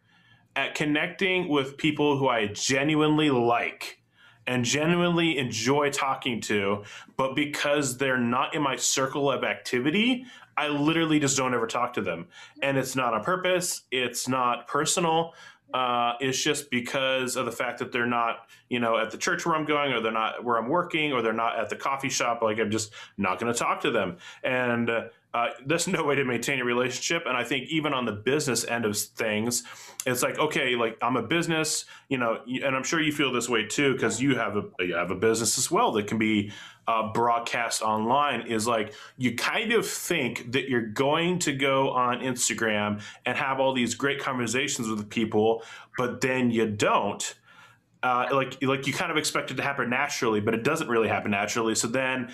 [0.56, 4.01] at connecting with people who I genuinely like
[4.48, 6.84] and genuinely enjoy talking to,
[7.18, 10.26] but because they're not in my circle of activity,
[10.58, 12.28] I literally just don't ever talk to them.
[12.62, 15.34] And it's not on purpose, it's not personal.
[15.74, 19.46] Uh, it's just because of the fact that they're not, you know, at the church
[19.46, 22.08] where I'm going, or they're not where I'm working, or they're not at the coffee
[22.08, 22.42] shop.
[22.42, 25.02] Like I'm just not going to talk to them, and uh,
[25.34, 27.24] uh, there's no way to maintain a relationship.
[27.26, 29.64] And I think even on the business end of things,
[30.06, 33.50] it's like okay, like I'm a business, you know, and I'm sure you feel this
[33.50, 36.54] way too because you have a you have a business as well that can be
[36.88, 38.48] uh, broadcast online.
[38.48, 43.60] Is like you kind of think that you're going to go on Instagram and have
[43.60, 45.62] all these great conversations with people,
[45.98, 47.36] but then you don't.
[48.04, 51.08] Uh, like like you kind of expect it to happen naturally, but it doesn't really
[51.08, 51.76] happen naturally.
[51.76, 52.32] So then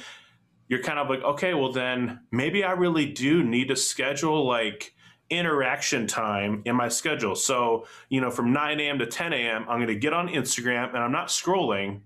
[0.70, 4.94] you're kind of like, okay, well then maybe I really do need to schedule like
[5.30, 7.36] interaction time in my schedule.
[7.36, 9.00] So, you know, from 9 a.m.
[9.00, 12.02] to 10 a.m., I'm going to get on Instagram and I'm not scrolling.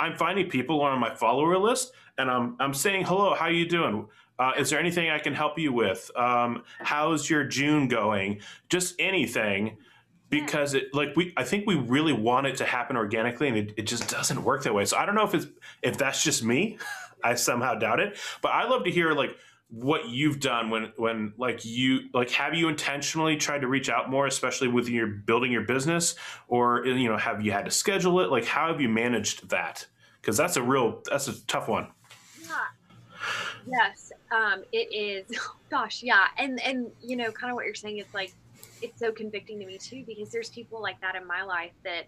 [0.00, 3.68] I'm finding people on my follower list and I'm, I'm saying, hello, how are you
[3.68, 4.06] doing?
[4.38, 6.10] Uh, is there anything I can help you with?
[6.16, 8.40] Um, how's your June going?
[8.68, 9.76] Just anything
[10.32, 13.74] because it like we I think we really want it to happen organically and it,
[13.76, 14.86] it just doesn't work that way.
[14.86, 15.46] So I don't know if it's
[15.82, 16.78] if that's just me.
[17.24, 18.16] I somehow doubt it.
[18.40, 19.36] But I love to hear like
[19.68, 24.10] what you've done when when like you like have you intentionally tried to reach out
[24.10, 26.14] more especially with your building your business?
[26.48, 28.30] Or you know have you had to schedule it?
[28.30, 29.86] Like how have you managed that?
[30.22, 31.88] Because that's a real that's a tough one.
[32.42, 32.56] Yeah.
[33.66, 35.38] Yes um it is
[35.70, 36.28] gosh yeah.
[36.38, 38.32] And and you know kind of what you're saying is like
[38.82, 42.04] it's so convicting to me too because there's people like that in my life that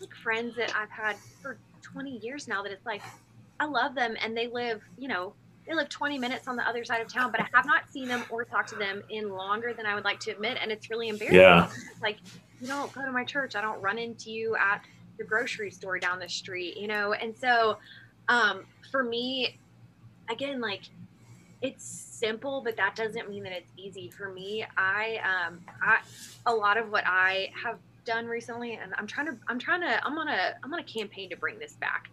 [0.00, 3.02] like friends that i've had for 20 years now that it's like
[3.60, 5.34] I love them and they live, you know,
[5.66, 8.08] they live 20 minutes on the other side of town, but I have not seen
[8.08, 10.58] them or talked to them in longer than I would like to admit.
[10.60, 11.40] And it's really embarrassing.
[11.40, 11.70] Yeah.
[12.02, 12.18] Like,
[12.60, 13.56] you don't go to my church.
[13.56, 14.84] I don't run into you at
[15.16, 17.14] the grocery store down the street, you know?
[17.14, 17.78] And so,
[18.28, 19.58] um, for me,
[20.28, 20.82] again, like
[21.64, 24.66] it's simple, but that doesn't mean that it's easy for me.
[24.76, 26.00] I, um, I,
[26.46, 30.04] a lot of what I have done recently, and I'm trying to, I'm trying to,
[30.06, 32.10] I'm on a, I'm on a campaign to bring this back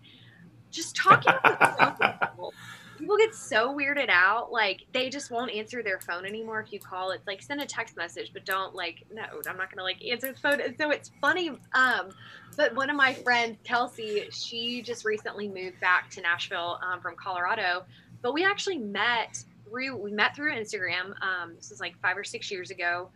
[0.71, 2.53] just talking people.
[2.97, 6.79] people get so weirded out like they just won't answer their phone anymore if you
[6.79, 10.03] call it's like send a text message but don't like no i'm not gonna like
[10.05, 12.09] answer the phone and so it's funny um
[12.55, 17.15] but one of my friends kelsey she just recently moved back to nashville um, from
[17.15, 17.83] colorado
[18.21, 22.23] but we actually met through we met through instagram um, this was like five or
[22.23, 23.09] six years ago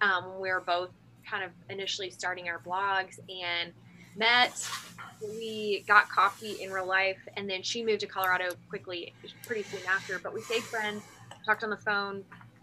[0.00, 0.90] um, when we were both
[1.28, 3.72] kind of initially starting our blogs and
[4.16, 4.68] met
[5.38, 9.12] we got coffee in real life and then she moved to colorado quickly
[9.44, 11.02] pretty soon after but we stayed friends
[11.44, 12.22] talked on the phone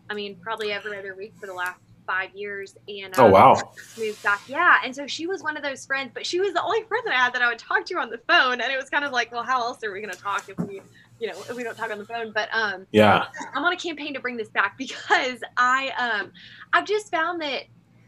[0.10, 3.73] i mean probably every other week for the last five years and um, oh wow.
[3.97, 6.62] moved back yeah and so she was one of those friends but she was the
[6.62, 8.77] only friend that i had that i would talk to on the phone and it
[8.77, 10.82] was kind of like well how else are we going to talk if we
[11.23, 14.13] you know we don't talk on the phone but um yeah i'm on a campaign
[14.13, 16.31] to bring this back because i um
[16.73, 17.63] i've just found that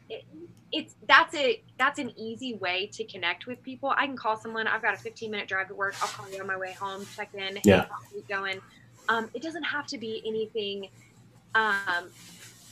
[0.10, 0.26] it,
[0.72, 3.94] it's that's a that's an easy way to connect with people.
[3.96, 4.68] I can call someone.
[4.68, 5.96] I've got a 15 minute drive to work.
[6.02, 7.06] I'll call you on my way home.
[7.16, 7.60] Check in.
[7.64, 7.86] Yeah.
[8.28, 8.60] going.
[9.08, 10.90] Um, it doesn't have to be anything.
[11.54, 12.10] Um,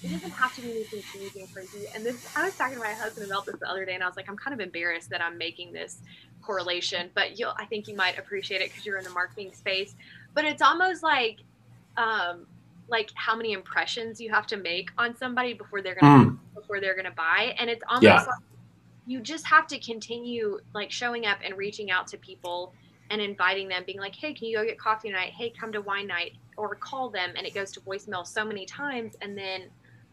[0.03, 1.85] it doesn't have to be anything crazy and crazy.
[1.95, 4.07] And this, I was talking to my husband about this the other day, and I
[4.07, 6.01] was like, I'm kind of embarrassed that I'm making this
[6.41, 9.95] correlation, but you'll, I think you might appreciate it because you're in the marketing space.
[10.33, 11.39] But it's almost like,
[11.97, 12.47] um,
[12.87, 16.37] like how many impressions you have to make on somebody before they're gonna mm.
[16.53, 18.17] before they're gonna buy and it's almost yeah.
[18.17, 18.43] like
[19.05, 22.73] you just have to continue like showing up and reaching out to people
[23.09, 25.81] and inviting them being like hey can you go get coffee tonight hey come to
[25.81, 29.63] wine night or call them and it goes to voicemail so many times and then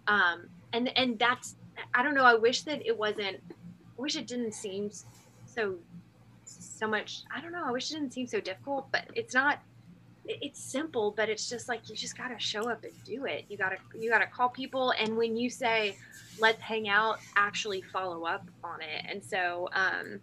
[0.08, 1.56] um and and that's
[1.94, 4.90] i don't know i wish that it wasn't i wish it didn't seem
[5.46, 5.76] so
[6.44, 9.60] so much i don't know i wish it didn't seem so difficult but it's not
[10.24, 13.44] it's simple but it's just like you just got to show up and do it.
[13.48, 15.96] You got to you got to call people and when you say
[16.38, 19.04] let's hang out actually follow up on it.
[19.08, 20.20] And so um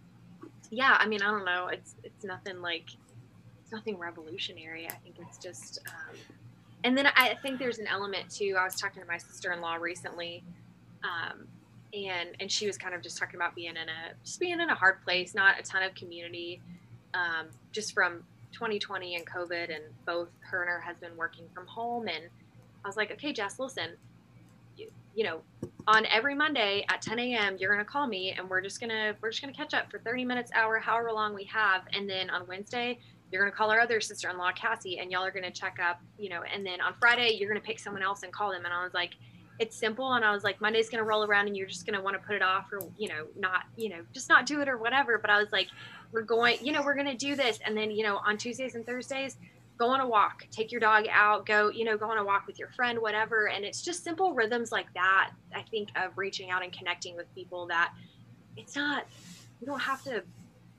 [0.70, 1.68] yeah i mean i don't know.
[1.68, 2.90] It's it's nothing like
[3.62, 4.86] it's nothing revolutionary.
[4.88, 6.16] I think it's just um
[6.84, 8.56] and then i think there's an element too.
[8.58, 10.44] I was talking to my sister-in-law recently
[11.04, 11.46] um
[11.94, 14.68] and and she was kind of just talking about being in a just being in
[14.68, 16.60] a hard place not a ton of community
[17.14, 18.22] um just from
[18.58, 22.08] 2020 and COVID, and both her and her husband working from home.
[22.08, 22.24] And
[22.84, 23.90] I was like, okay, Jess, listen,
[24.76, 25.42] you, you know,
[25.86, 29.30] on every Monday at 10 a.m., you're gonna call me, and we're just gonna we're
[29.30, 32.46] just gonna catch up for 30 minutes, hour, however long we have, and then on
[32.48, 32.98] Wednesday.
[33.30, 36.42] You're gonna call our other sister-in-law, Cassie, and y'all are gonna check up, you know.
[36.52, 38.64] And then on Friday, you're gonna pick someone else and call them.
[38.64, 39.12] And I was like,
[39.58, 41.96] it's simple and i was like monday's going to roll around and you're just going
[41.96, 44.60] to want to put it off or you know not you know just not do
[44.60, 45.68] it or whatever but i was like
[46.12, 47.58] we're going you know we're going to do this.
[47.64, 49.36] And then you know on tuesdays and thursdays
[49.78, 52.46] go on a walk take your dog out go you know go on a walk
[52.46, 53.48] with your friend whatever.
[53.48, 57.32] And it's just simple rhythms like that i think of reaching out and connecting with
[57.34, 57.92] people that
[58.56, 59.06] it's not
[59.60, 60.22] you don't have to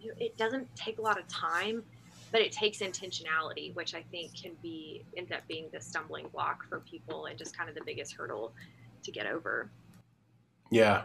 [0.02, 1.84] you know, it doesn't take a lot of time
[2.32, 6.68] but it takes intentionality which i think can be ends up being the stumbling block
[6.68, 8.54] for people and just kind of the biggest hurdle
[9.04, 9.70] to get over.
[10.72, 11.04] Yeah.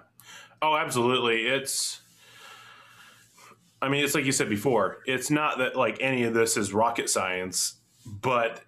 [0.62, 1.46] Oh absolutely.
[1.46, 2.00] It's
[3.84, 6.72] i mean it's like you said before it's not that like any of this is
[6.72, 8.62] rocket science but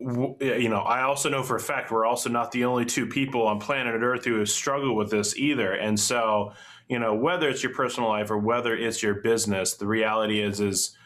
[0.00, 3.46] you know i also know for a fact we're also not the only two people
[3.46, 6.52] on planet earth who have struggled with this either and so
[6.88, 10.60] you know whether it's your personal life or whether it's your business the reality is
[10.60, 10.96] is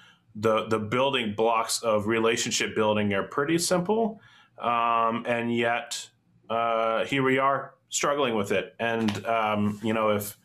[0.41, 4.21] the the building blocks of relationship building are pretty simple,
[4.59, 6.09] um, and yet
[6.49, 8.75] uh, here we are struggling with it.
[8.79, 10.39] And um, you know, if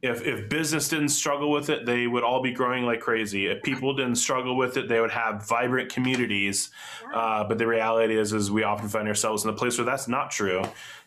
[0.00, 3.46] if if business didn't struggle with it, they would all be growing like crazy.
[3.46, 6.70] If people didn't struggle with it, they would have vibrant communities.
[7.12, 10.06] Uh, but the reality is, is we often find ourselves in a place where that's
[10.06, 10.62] not true,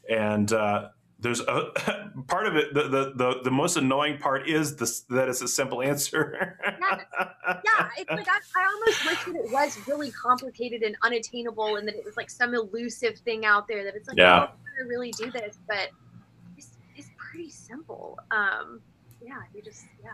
[0.09, 0.89] and uh,
[1.21, 1.71] there's a
[2.27, 5.47] part of it the, the the, the most annoying part is this that it's a
[5.47, 6.57] simple answer.
[6.81, 6.97] Yeah,
[7.63, 11.87] yeah it's like I, I almost wish that it was really complicated and unattainable and
[11.87, 14.47] that it was like some elusive thing out there that it's like yeah.
[14.49, 15.59] oh, I really do this.
[15.67, 16.10] But it's, it's
[17.31, 18.81] pretty simple um
[19.21, 20.11] yeah you just yeah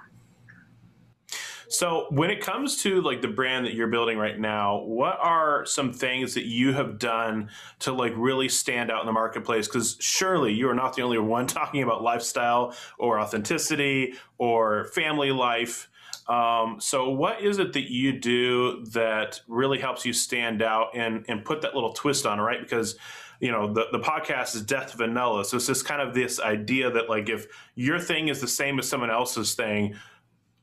[1.70, 5.66] so when it comes to like the brand that you're building right now, what are
[5.66, 7.50] some things that you have done
[7.80, 9.68] to like really stand out in the marketplace?
[9.68, 15.32] Because surely you are not the only one talking about lifestyle or authenticity or family
[15.32, 15.90] life.
[16.30, 21.26] Um, so what is it that you do that really helps you stand out and
[21.28, 22.62] and put that little twist on right?
[22.62, 22.98] Because
[23.40, 26.90] you know the, the podcast is death vanilla so it's just kind of this idea
[26.90, 29.96] that like if your thing is the same as someone else's thing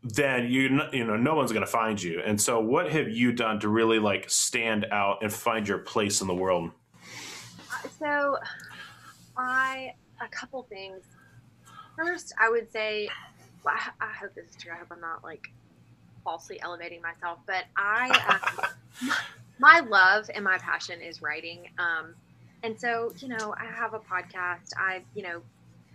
[0.04, 2.20] then you you know no one's going to find you.
[2.24, 6.20] And so, what have you done to really like stand out and find your place
[6.20, 6.70] in the world?
[7.72, 8.36] Uh, so,
[9.36, 11.02] I a couple things.
[11.96, 13.08] First, I would say,
[13.64, 14.72] well, I, hope this is true.
[14.72, 15.48] I hope I'm not like
[16.22, 18.40] falsely elevating myself, but I,
[19.00, 19.10] um,
[19.58, 21.68] my love and my passion is writing.
[21.78, 22.14] Um,
[22.64, 24.72] and so, you know, I have a podcast.
[24.76, 25.42] I, you know,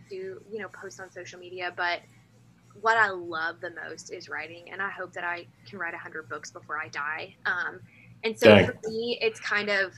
[0.10, 1.99] do you know post on social media, but
[2.82, 5.97] what I love the most is writing, and I hope that I can write a
[5.97, 7.36] hundred books before I die.
[7.45, 7.79] Um,
[8.23, 8.67] and so Dang.
[8.67, 9.93] for me, it's kind of,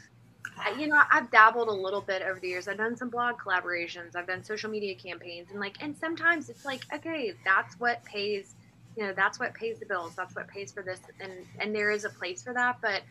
[0.79, 2.69] you know, I've dabbled a little bit over the years.
[2.69, 6.63] I've done some blog collaborations, I've done social media campaigns, and like, and sometimes it's
[6.63, 8.55] like, okay, that's what pays,
[8.95, 11.91] you know, that's what pays the bills, that's what pays for this, and and there
[11.91, 13.01] is a place for that, but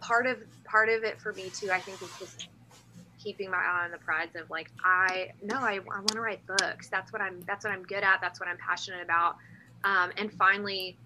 [0.00, 2.48] part of part of it for me too, I think, is just
[3.26, 6.46] keeping my eye on the prize of like I no I, I want to write
[6.46, 6.88] books.
[6.88, 8.20] That's what I'm that's what I'm good at.
[8.20, 9.36] That's what I'm passionate about.
[9.82, 10.96] Um, and finally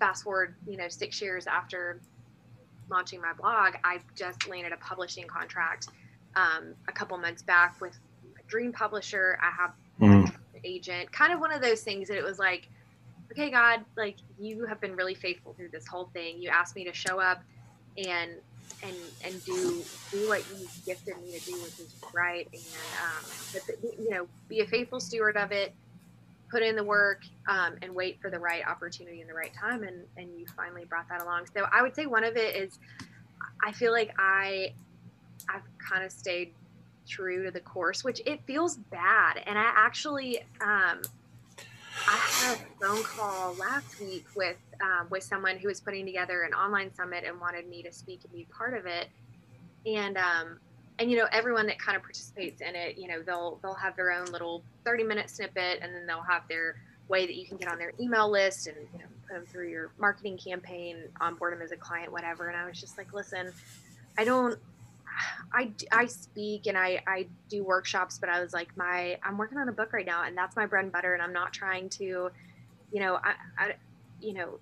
[0.00, 2.00] fast forward you know six years after
[2.90, 5.88] launching my blog I just landed a publishing contract
[6.36, 7.98] um, a couple months back with
[8.40, 9.38] a dream publisher.
[9.42, 10.24] I have mm.
[10.24, 11.12] an agent.
[11.12, 12.66] Kind of one of those things that it was like
[13.30, 16.40] okay God like you have been really faithful through this whole thing.
[16.40, 17.42] You asked me to show up
[17.98, 18.36] and
[18.82, 22.62] and and do do what you gifted me to do, which is write, and
[23.02, 25.72] um, but the, you know, be a faithful steward of it,
[26.50, 29.82] put in the work, um, and wait for the right opportunity and the right time,
[29.82, 31.46] and and you finally brought that along.
[31.54, 32.78] So I would say one of it is,
[33.64, 34.72] I feel like I,
[35.48, 36.52] I've kind of stayed
[37.08, 40.44] true to the course, which it feels bad, and I actually.
[40.60, 41.02] Um,
[42.08, 46.42] I had a phone call last week with um, with someone who was putting together
[46.42, 49.08] an online summit and wanted me to speak and be part of it.
[49.86, 50.58] And um,
[50.98, 53.96] and you know everyone that kind of participates in it, you know they'll they'll have
[53.96, 56.76] their own little thirty minute snippet, and then they'll have their
[57.08, 59.68] way that you can get on their email list and you know put them through
[59.68, 62.48] your marketing campaign, onboard them as a client, whatever.
[62.48, 63.52] And I was just like, listen,
[64.18, 64.58] I don't
[65.52, 69.58] I, I speak and I, I do workshops, but I was like, my, I'm working
[69.58, 71.14] on a book right now and that's my bread and butter.
[71.14, 72.30] And I'm not trying to,
[72.92, 73.74] you know, I, I
[74.20, 74.58] you know,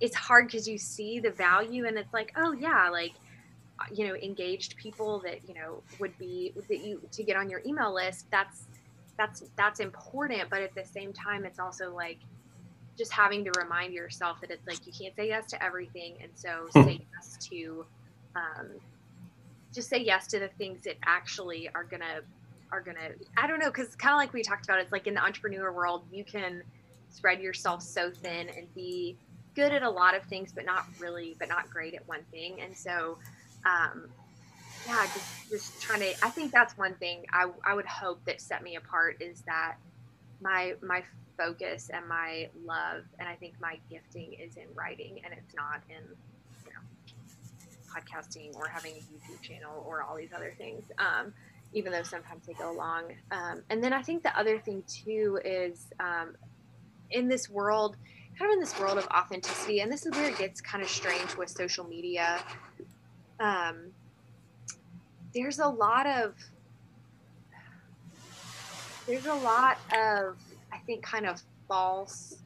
[0.00, 3.12] it's hard because you see the value and it's like, oh yeah, like,
[3.92, 7.62] you know, engaged people that, you know, would be that you to get on your
[7.66, 8.26] email list.
[8.30, 8.66] That's,
[9.16, 10.50] that's, that's important.
[10.50, 12.18] But at the same time, it's also like,
[12.96, 16.30] just having to remind yourself that it's like you can't say yes to everything and
[16.34, 17.84] so say yes to
[18.34, 18.70] um,
[19.76, 22.20] just say yes to the things that actually are gonna
[22.72, 25.14] are gonna i don't know because kind of like we talked about it's like in
[25.14, 26.62] the entrepreneur world you can
[27.10, 29.16] spread yourself so thin and be
[29.54, 32.60] good at a lot of things but not really but not great at one thing.
[32.60, 33.18] And so
[33.64, 34.08] um,
[34.86, 38.40] yeah just just trying to i think that's one thing i, I would hope that
[38.40, 39.76] set me apart is that
[40.40, 41.02] my my
[41.36, 45.80] focus and my love and i think my gifting is in writing and it's not
[45.88, 46.04] in
[47.86, 51.32] podcasting or having a youtube channel or all these other things um,
[51.72, 55.38] even though sometimes they go along um, and then i think the other thing too
[55.44, 56.34] is um,
[57.10, 57.96] in this world
[58.38, 60.88] kind of in this world of authenticity and this is where it gets kind of
[60.88, 62.38] strange with social media
[63.40, 63.90] um,
[65.34, 66.34] there's a lot of
[69.06, 70.36] there's a lot of
[70.72, 72.38] i think kind of false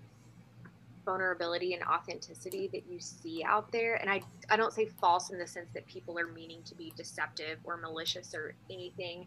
[1.10, 3.94] vulnerability and authenticity that you see out there.
[3.96, 6.92] And i i don't say false in the sense that people are meaning to be
[6.96, 9.26] deceptive or malicious or anything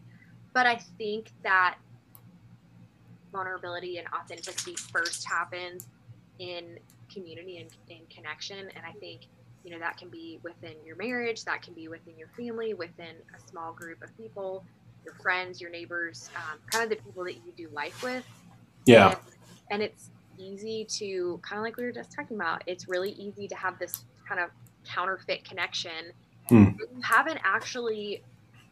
[0.52, 1.76] but i think that
[3.32, 5.88] vulnerability and authenticity first happens
[6.38, 6.78] in
[7.12, 8.58] community and, in connection.
[8.76, 9.22] And i think
[9.64, 13.16] you know that can be within your marriage that can be within your family within
[13.36, 14.64] a small group of people
[15.04, 18.24] your friends your neighbors um, kind of the people that you do life with.
[18.86, 19.08] Yeah.
[19.08, 19.18] And,
[19.70, 23.48] and it's easy to kind of like we were just talking about it's really easy
[23.48, 24.50] to have this kind of
[24.86, 26.12] counterfeit connection
[26.48, 26.64] Hmm.
[26.78, 28.22] you haven't actually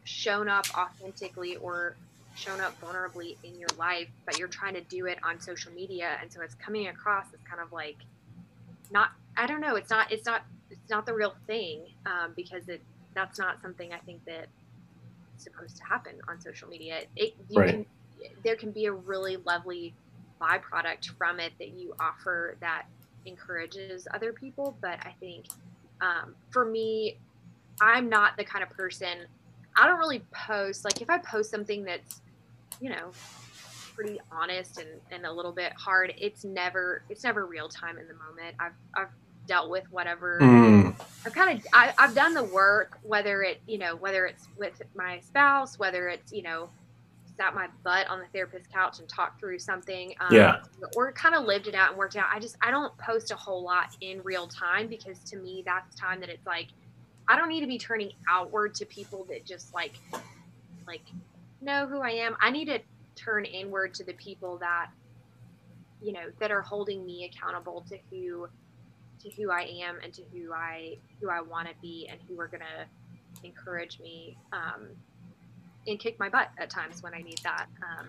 [0.03, 1.97] shown up authentically or
[2.35, 6.17] shown up vulnerably in your life but you're trying to do it on social media
[6.21, 7.97] and so it's coming across as kind of like
[8.91, 12.67] not i don't know it's not it's not it's not the real thing um, because
[12.69, 12.81] it
[13.15, 14.47] that's not something i think that
[15.37, 17.69] supposed to happen on social media it you Right.
[17.69, 17.85] can
[18.43, 19.93] there can be a really lovely
[20.43, 22.85] byproduct from it that you offer that
[23.25, 24.77] encourages other people.
[24.81, 25.45] But i think
[26.01, 27.17] um, for me
[27.81, 29.19] i'm not the kind of person
[29.77, 32.21] i don't really post like if i post something that's
[32.81, 33.11] you know
[33.95, 38.07] pretty honest and, and a little bit hard it's never it's never real time in
[38.07, 38.55] the moment.
[38.59, 39.09] I've i've
[39.47, 40.39] dealt with whatever.
[40.41, 40.95] Mm.
[41.25, 44.81] I've kind of I, I've done the work, whether it you know whether it's with
[44.95, 46.69] my spouse, whether it's you know
[47.37, 50.61] sat my butt on the therapist couch and talked through something, um, Yeah.
[50.95, 52.27] or kind of lived it out and worked it out.
[52.31, 55.95] I just I don't post a whole lot in real time because to me that's
[55.95, 56.67] time that it's like
[57.27, 59.93] I don't need to be turning outward to people that just like
[60.85, 61.01] like
[61.61, 62.35] know who I am.
[62.41, 62.79] I need to
[63.15, 64.89] turn inward to the people that
[66.01, 68.47] you know that are holding me accountable to who
[69.21, 72.39] to who I am and to who I who I want to be and who
[72.39, 72.85] are gonna
[73.43, 74.87] encourage me um,
[75.87, 77.67] and kick my butt at times when I need that.
[77.81, 78.07] Um,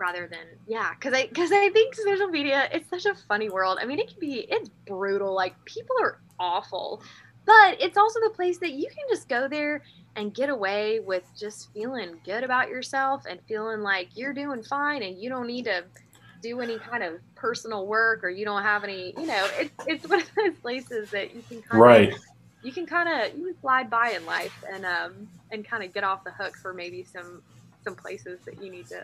[0.00, 3.78] rather than yeah, because I because I think social media it's such a funny world.
[3.80, 5.34] I mean, it can be it's brutal.
[5.34, 7.02] Like people are awful,
[7.46, 9.82] but it's also the place that you can just go there
[10.16, 15.02] and get away with just feeling good about yourself and feeling like you're doing fine
[15.02, 15.84] and you don't need to
[16.42, 20.04] do any kind of personal work or you don't have any you know it's it's
[20.08, 22.12] one of those places that you can kind Right.
[22.12, 22.18] of
[22.62, 25.92] you can kind of you can slide by in life and um and kind of
[25.94, 27.42] get off the hook for maybe some
[27.84, 29.00] some places that you need to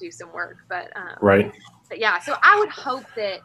[0.00, 1.52] do some work but um Right.
[1.88, 3.40] but yeah so i would hope that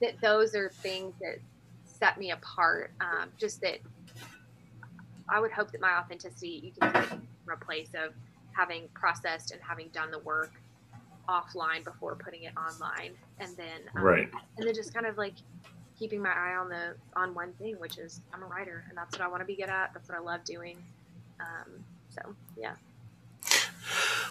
[0.00, 1.36] that those are things that
[1.84, 3.78] set me apart um just that
[5.30, 7.08] i would hope that my authenticity you can take
[7.44, 8.12] from a place of
[8.56, 10.52] having processed and having done the work
[11.28, 14.28] offline before putting it online and then um, Right.
[14.56, 15.34] and then just kind of like
[15.98, 19.18] keeping my eye on the on one thing which is i'm a writer and that's
[19.18, 20.76] what i want to be good at that's what i love doing
[21.40, 22.74] um so yeah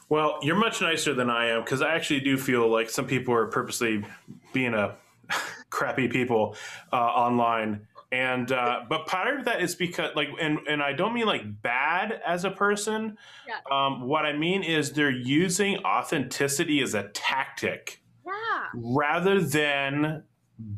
[0.09, 3.33] Well, you're much nicer than I am because I actually do feel like some people
[3.33, 4.05] are purposely
[4.53, 4.95] being a
[5.69, 6.55] crappy people
[6.93, 7.87] uh, online.
[8.09, 11.61] And uh, but part of that is because like and and I don't mean like
[11.61, 13.17] bad as a person.
[13.45, 13.55] Yeah.
[13.69, 20.23] Um, what I mean is they're using authenticity as a tactic yeah rather than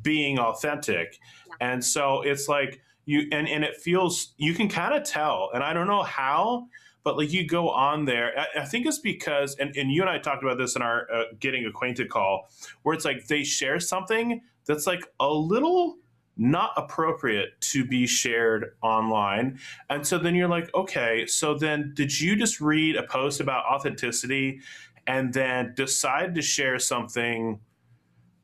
[0.02, 1.20] being authentic.
[1.48, 1.56] Yeah.
[1.62, 5.64] And so it's like you and and it feels you can kind of tell and
[5.64, 6.68] I don't know how
[7.04, 10.10] but like you go on there I, I think it's because and, and you and
[10.10, 12.50] I talked about this in our uh, getting acquainted call
[12.84, 15.98] where it's like they share something that's like a little
[16.38, 19.60] not appropriate to be shared online
[19.90, 23.66] and so then you're like okay so then did you just read a post about
[23.66, 24.62] authenticity
[25.08, 27.60] and then decide to share something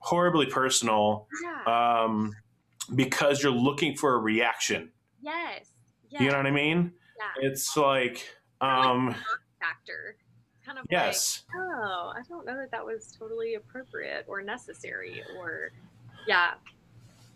[0.05, 2.31] horribly personal yeah um,
[2.93, 4.91] because you're looking for a reaction.
[5.21, 5.71] yes
[6.11, 6.91] yes You know what I mean?
[7.19, 8.23] yeah It's like,
[8.61, 9.15] um,
[9.59, 10.15] factor
[10.65, 15.23] kind of yes, like oh i don't know that that was totally appropriate or necessary
[15.37, 15.71] or
[16.27, 16.53] Yeah,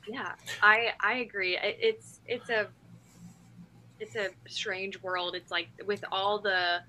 [0.07, 1.57] yeah, I I agree.
[1.57, 2.67] It, it's it's a
[3.99, 5.35] it's a strange world.
[5.35, 6.79] It's like with all the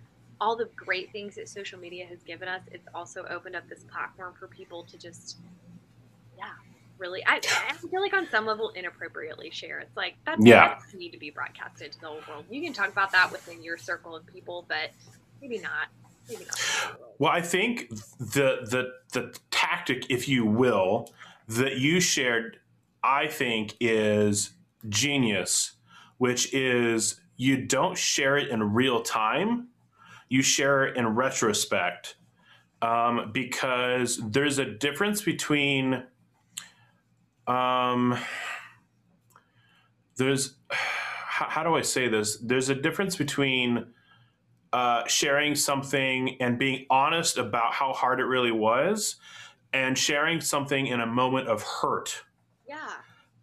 [0.41, 3.85] all the great things that social media has given us, it's also opened up this
[3.85, 5.37] platform for people to just
[7.01, 9.80] really I, I feel like on some level inappropriately share.
[9.80, 12.44] It's like that's yeah need to be broadcasted to the whole world.
[12.51, 14.90] You can talk about that within your circle of people, but
[15.40, 15.88] maybe not.
[16.28, 17.01] Maybe not.
[17.18, 21.11] Well, I think the the the tactic, if you will,
[21.48, 22.59] that you shared,
[23.03, 24.53] I think is
[24.88, 25.72] genius,
[26.18, 29.68] which is you don't share it in real time,
[30.28, 32.16] you share it in retrospect.
[32.82, 36.03] Um, because there's a difference between
[37.51, 38.16] um,
[40.16, 42.36] there's how, how, do I say this?
[42.36, 43.86] There's a difference between
[44.72, 49.16] uh, sharing something and being honest about how hard it really was,
[49.72, 52.22] and sharing something in a moment of hurt.
[52.68, 52.76] Yeah.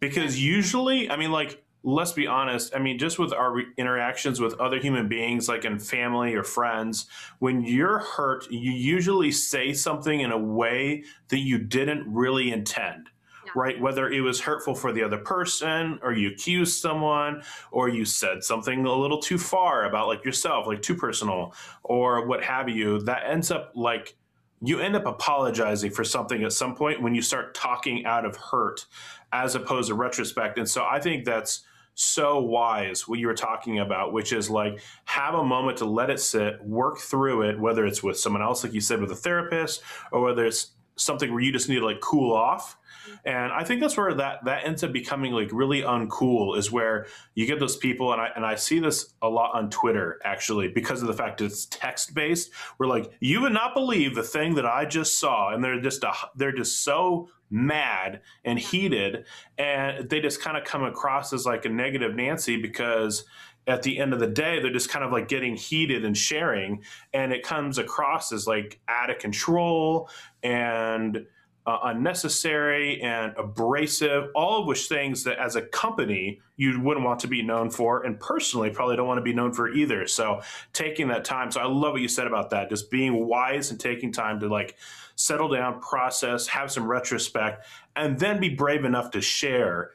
[0.00, 2.74] Because usually, I mean, like, let's be honest.
[2.74, 7.08] I mean, just with our interactions with other human beings, like in family or friends,
[7.40, 13.10] when you're hurt, you usually say something in a way that you didn't really intend
[13.54, 13.80] right?
[13.80, 18.44] Whether it was hurtful for the other person or you accused someone or you said
[18.44, 23.00] something a little too far about like yourself, like too personal or what have you,
[23.02, 24.16] that ends up like
[24.60, 28.36] you end up apologizing for something at some point when you start talking out of
[28.36, 28.86] hurt
[29.32, 30.58] as opposed to retrospect.
[30.58, 34.80] And so I think that's so wise what you were talking about, which is like
[35.04, 38.62] have a moment to let it sit, work through it, whether it's with someone else,
[38.62, 39.82] like you said, with a therapist,
[40.12, 42.77] or whether it's something where you just need to like cool off
[43.24, 47.06] and I think that's where that that ends up becoming like really uncool is where
[47.34, 50.68] you get those people and I and I see this a lot on Twitter actually
[50.68, 52.50] because of the fact it's text based.
[52.78, 56.04] We're like, you would not believe the thing that I just saw, and they're just
[56.04, 59.24] a, they're just so mad and heated,
[59.56, 63.24] and they just kind of come across as like a negative Nancy because
[63.66, 66.82] at the end of the day, they're just kind of like getting heated and sharing,
[67.12, 70.08] and it comes across as like out of control
[70.42, 71.26] and
[71.68, 77.20] uh, unnecessary and abrasive, all of which things that as a company you wouldn't want
[77.20, 80.06] to be known for, and personally probably don't want to be known for either.
[80.06, 80.40] So
[80.72, 81.50] taking that time.
[81.50, 84.48] So I love what you said about that, just being wise and taking time to
[84.48, 84.76] like
[85.16, 89.90] settle down, process, have some retrospect, and then be brave enough to share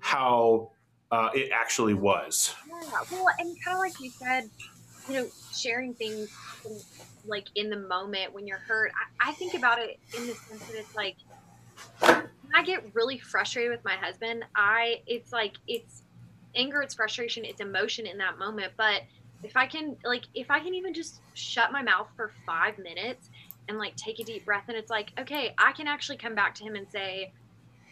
[0.00, 0.72] how
[1.10, 2.54] uh, it actually was.
[2.68, 4.50] Yeah, well, and kind of like you said,
[5.08, 6.28] you know, sharing things
[7.26, 8.92] like in the moment when you're hurt.
[9.20, 11.16] I, I think about it in the sense that it's like
[12.54, 16.02] I get really frustrated with my husband, I it's like it's
[16.54, 18.72] anger, it's frustration, it's emotion in that moment.
[18.76, 19.02] But
[19.42, 23.28] if I can like if I can even just shut my mouth for five minutes
[23.68, 26.54] and like take a deep breath and it's like, okay, I can actually come back
[26.56, 27.32] to him and say,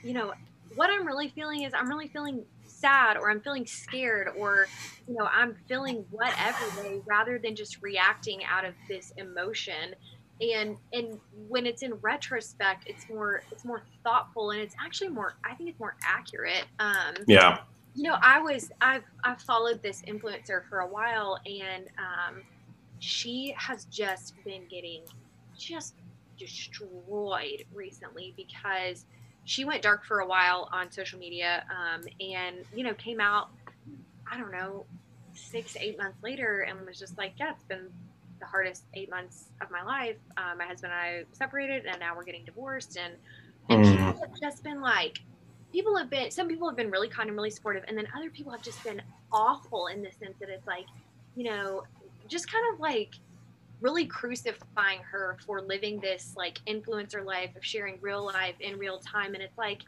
[0.02, 0.32] you know,
[0.74, 2.44] what I'm really feeling is I'm really feeling
[2.82, 4.66] sad or I'm feeling scared or
[5.08, 9.94] you know I'm feeling whatever way rather than just reacting out of this emotion.
[10.40, 15.36] And and when it's in retrospect it's more it's more thoughtful and it's actually more
[15.44, 16.64] I think it's more accurate.
[16.80, 17.60] Um yeah.
[17.94, 22.42] you know I was I've I've followed this influencer for a while and um
[22.98, 25.02] she has just been getting
[25.56, 25.94] just
[26.38, 29.04] destroyed recently because
[29.44, 33.50] she went dark for a while on social media um, and you know came out
[34.30, 34.84] i don't know
[35.34, 37.88] six eight months later and was just like yeah it's been
[38.40, 42.14] the hardest eight months of my life uh, my husband and i separated and now
[42.16, 43.14] we're getting divorced and,
[43.68, 43.90] and mm.
[43.90, 45.20] people have just been like
[45.72, 48.30] people have been some people have been really kind and really supportive and then other
[48.30, 49.00] people have just been
[49.32, 50.86] awful in the sense that it's like
[51.34, 51.82] you know
[52.28, 53.14] just kind of like
[53.82, 59.00] really crucifying her for living this like influencer life of sharing real life in real
[59.00, 59.34] time.
[59.34, 59.82] And it's like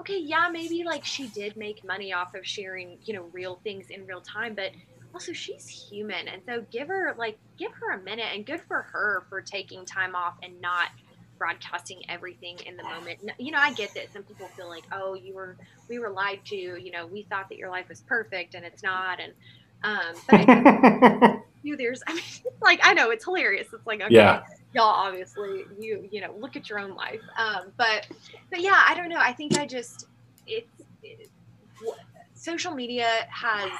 [0.00, 3.86] okay yeah maybe like she did make money off of sharing you know real things
[3.90, 4.70] in real time but
[5.14, 6.28] also she's human.
[6.28, 9.84] And so give her like give her a minute and good for her for taking
[9.84, 10.88] time off and not
[11.38, 13.18] broadcasting everything in the moment.
[13.38, 15.56] You know i get that some people feel like oh you were
[15.88, 18.82] we were lied to you know we thought that your life was perfect and it's
[18.82, 19.32] not and
[19.82, 22.24] um but you there's I mean
[22.62, 23.68] like I know it's hilarious.
[23.72, 24.42] It's like okay, yeah.
[24.74, 27.20] y'all obviously you you know look at your own life.
[27.38, 28.06] Um, but
[28.50, 29.18] but yeah, I don't know.
[29.18, 30.06] I think I just
[30.46, 31.28] it's it,
[32.34, 33.70] social media has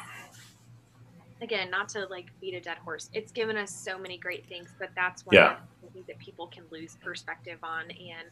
[1.43, 3.11] again not to like beat a dead horse.
[3.12, 5.57] It's given us so many great things, but that's one yeah.
[5.93, 8.28] things that people can lose perspective on and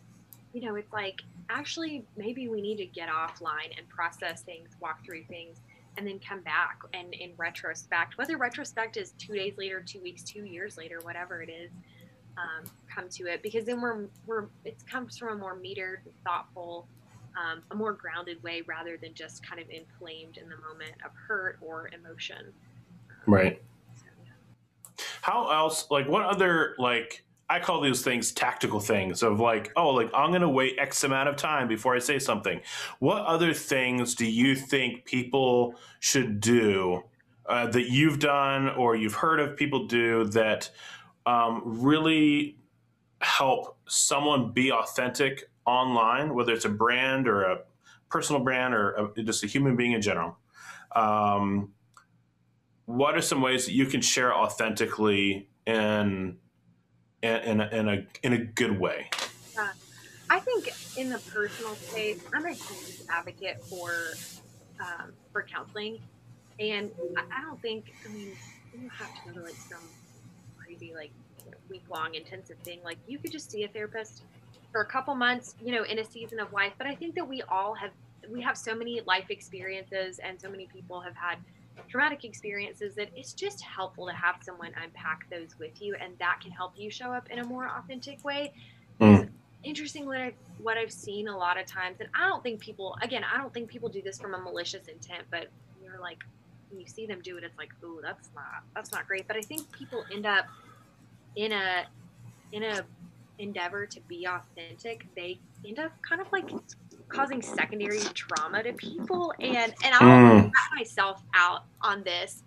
[0.54, 5.04] you know, it's like actually maybe we need to get offline and process things, walk
[5.04, 5.58] through things
[5.98, 10.22] and then come back and in retrospect, whether retrospect is two days later, two weeks,
[10.22, 11.70] two years later, whatever it is,
[12.38, 16.86] um, come to it because then we're we're it comes from a more metered, thoughtful
[17.38, 21.10] um, a more grounded way rather than just kind of inflamed in the moment of
[21.14, 22.52] hurt or emotion.
[23.26, 23.60] Right.
[23.96, 25.04] So, yeah.
[25.20, 29.90] How else, like, what other, like, I call these things tactical things of like, oh,
[29.90, 32.60] like I'm going to wait X amount of time before I say something.
[32.98, 37.04] What other things do you think people should do
[37.46, 40.70] uh, that you've done or you've heard of people do that
[41.24, 42.58] um, really
[43.22, 47.58] help someone be authentic online, whether it's a brand or a
[48.10, 50.36] personal brand or a, just a human being in general?
[50.94, 51.72] Um,
[52.84, 56.36] what are some ways that you can share authentically in
[57.22, 59.10] in, in, a, in a in a good way?
[59.58, 59.68] Uh,
[60.30, 63.92] I think in the personal space, I'm a huge advocate for
[64.80, 66.00] um, for counseling,
[66.60, 68.32] and I, don't think I mean
[68.78, 69.82] you have to go to like some
[70.56, 71.10] crazy like
[71.68, 72.80] week long intensive thing.
[72.84, 74.22] Like you could just see a therapist
[74.70, 76.72] for a couple months, you know, in a season of life.
[76.78, 77.90] But I think that we all have
[78.30, 81.38] we have so many life experiences, and so many people have had
[81.88, 86.40] traumatic experiences that it's just helpful to have someone unpack those with you and that
[86.42, 88.52] can help you show up in a more authentic way.
[89.00, 89.28] Mm.
[89.62, 92.96] interesting what I've, what I've seen a lot of times and i don't think people
[93.00, 95.46] again i don't think people do this from a malicious intent but
[95.80, 96.18] you're like
[96.68, 99.28] when you see them do it it's like oh that's not that's not great.
[99.28, 100.46] But i think people end up
[101.36, 101.86] in a
[102.52, 102.84] in a
[103.38, 105.06] endeavor to be authentic.
[105.16, 106.50] They end up kind of like
[107.08, 110.50] causing secondary trauma to people and and i'll mm.
[110.76, 112.42] myself out on this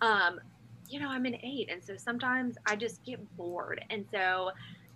[0.00, 0.40] um
[0.88, 4.50] you know i'm an eight and so sometimes i just get bored and so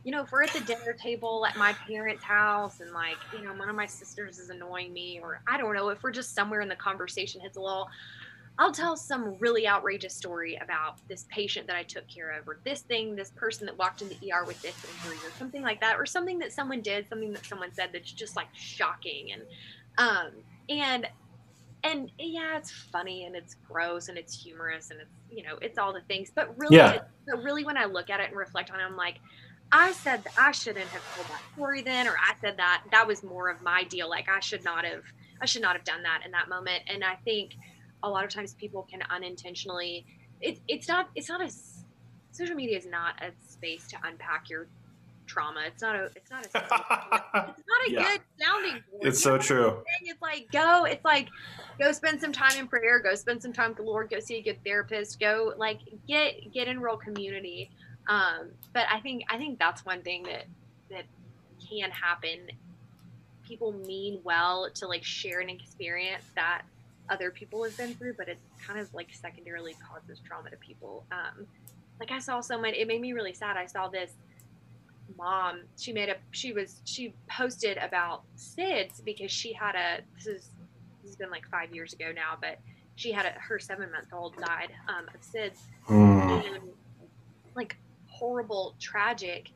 [0.04, 3.44] you know if we're at the dinner table at my parents house and like you
[3.44, 6.34] know one of my sisters is annoying me or i don't know if we're just
[6.34, 7.88] somewhere in the conversation hits a little
[8.58, 12.58] I'll tell some really outrageous story about this patient that I took care of, or
[12.64, 15.80] this thing, this person that walked in the ER with this injury, or something like
[15.80, 19.42] that, or something that someone did, something that someone said that's just like shocking, and
[19.98, 20.30] um,
[20.70, 21.06] and
[21.84, 25.76] and yeah, it's funny and it's gross and it's humorous and it's you know it's
[25.76, 27.00] all the things, but really, yeah.
[27.26, 29.18] but really when I look at it and reflect on it, I'm like.
[29.72, 33.04] I said that I shouldn't have told that story then, or I said that that
[33.04, 34.08] was more of my deal.
[34.08, 35.02] Like I should not have,
[35.40, 36.84] I should not have done that in that moment.
[36.86, 37.56] And I think
[38.06, 40.06] a lot of times people can unintentionally
[40.40, 41.50] it, it's not it's not a
[42.32, 44.66] social media is not a space to unpack your
[45.26, 45.62] trauma.
[45.66, 46.48] It's not a it's not a
[47.48, 48.02] it's not a yeah.
[48.02, 49.06] good sounding board.
[49.06, 49.82] it's you so true.
[50.02, 51.28] it's like go it's like
[51.78, 54.36] go spend some time in prayer go spend some time with the lord go see
[54.36, 57.70] a good therapist go like get get in real community.
[58.08, 60.44] Um but i think i think that's one thing that
[60.90, 61.04] that
[61.68, 62.50] can happen.
[63.46, 66.62] People mean well to like share an experience that
[67.08, 71.04] other people have been through, but it kind of like secondarily causes trauma to people.
[71.12, 71.46] Um,
[72.00, 73.56] like I saw someone, it made me really sad.
[73.56, 74.12] I saw this
[75.16, 75.62] mom.
[75.76, 80.50] She made a, she was, she posted about SIDS because she had a, this is,
[81.02, 82.58] this has been like five years ago now, but
[82.96, 85.58] she had a, her seven month old died um, of SIDS.
[85.88, 86.54] Mm.
[86.54, 86.62] And
[87.54, 87.76] like
[88.06, 89.50] horrible, tragic.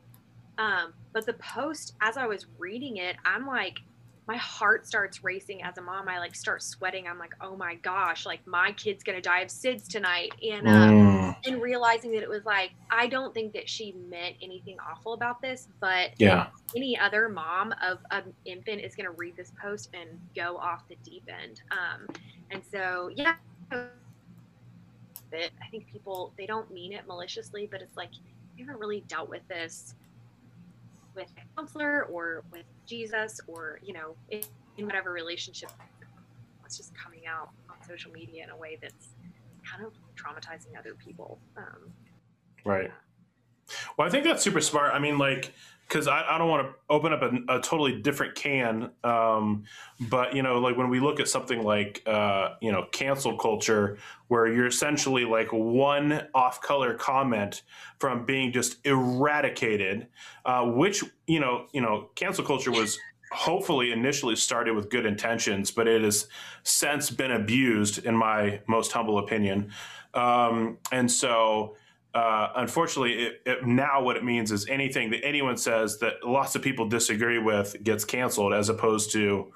[0.57, 3.79] Um, but the post, as I was reading it, I'm like,
[4.27, 6.07] my heart starts racing as a mom.
[6.07, 7.07] I like start sweating.
[7.07, 10.71] I'm like, oh my gosh, like my kid's gonna die of SIDS tonight, and uh,
[10.71, 11.35] mm.
[11.45, 15.41] and realizing that it was like I don't think that she meant anything awful about
[15.41, 20.09] this, but yeah, any other mom of an infant is gonna read this post and
[20.35, 21.61] go off the deep end.
[21.71, 22.07] Um,
[22.51, 23.35] and so yeah,
[23.73, 28.11] I think people they don't mean it maliciously, but it's like
[28.55, 29.95] you haven't really dealt with this
[31.21, 34.41] with a counselor or with Jesus or, you know, in,
[34.77, 35.71] in whatever relationship,
[36.65, 39.09] it's just coming out on social media in a way that's
[39.69, 41.37] kind of traumatizing other people.
[41.57, 41.91] Um,
[42.65, 42.85] right.
[42.85, 42.91] Yeah.
[43.97, 44.93] Well, I think that's super smart.
[44.93, 45.53] I mean, like,
[45.91, 49.65] because I, I, don't want to open up a, a totally different can, um,
[49.99, 53.97] but you know, like when we look at something like uh, you know cancel culture,
[54.29, 57.63] where you're essentially like one off-color comment
[57.99, 60.07] from being just eradicated,
[60.45, 62.97] uh, which you know, you know, cancel culture was
[63.33, 66.27] hopefully initially started with good intentions, but it has
[66.63, 69.71] since been abused, in my most humble opinion,
[70.13, 71.75] um, and so
[72.13, 76.55] uh, unfortunately, it, it, now what it means is anything that anyone says that lots
[76.55, 79.53] of people disagree with gets canceled, as opposed to,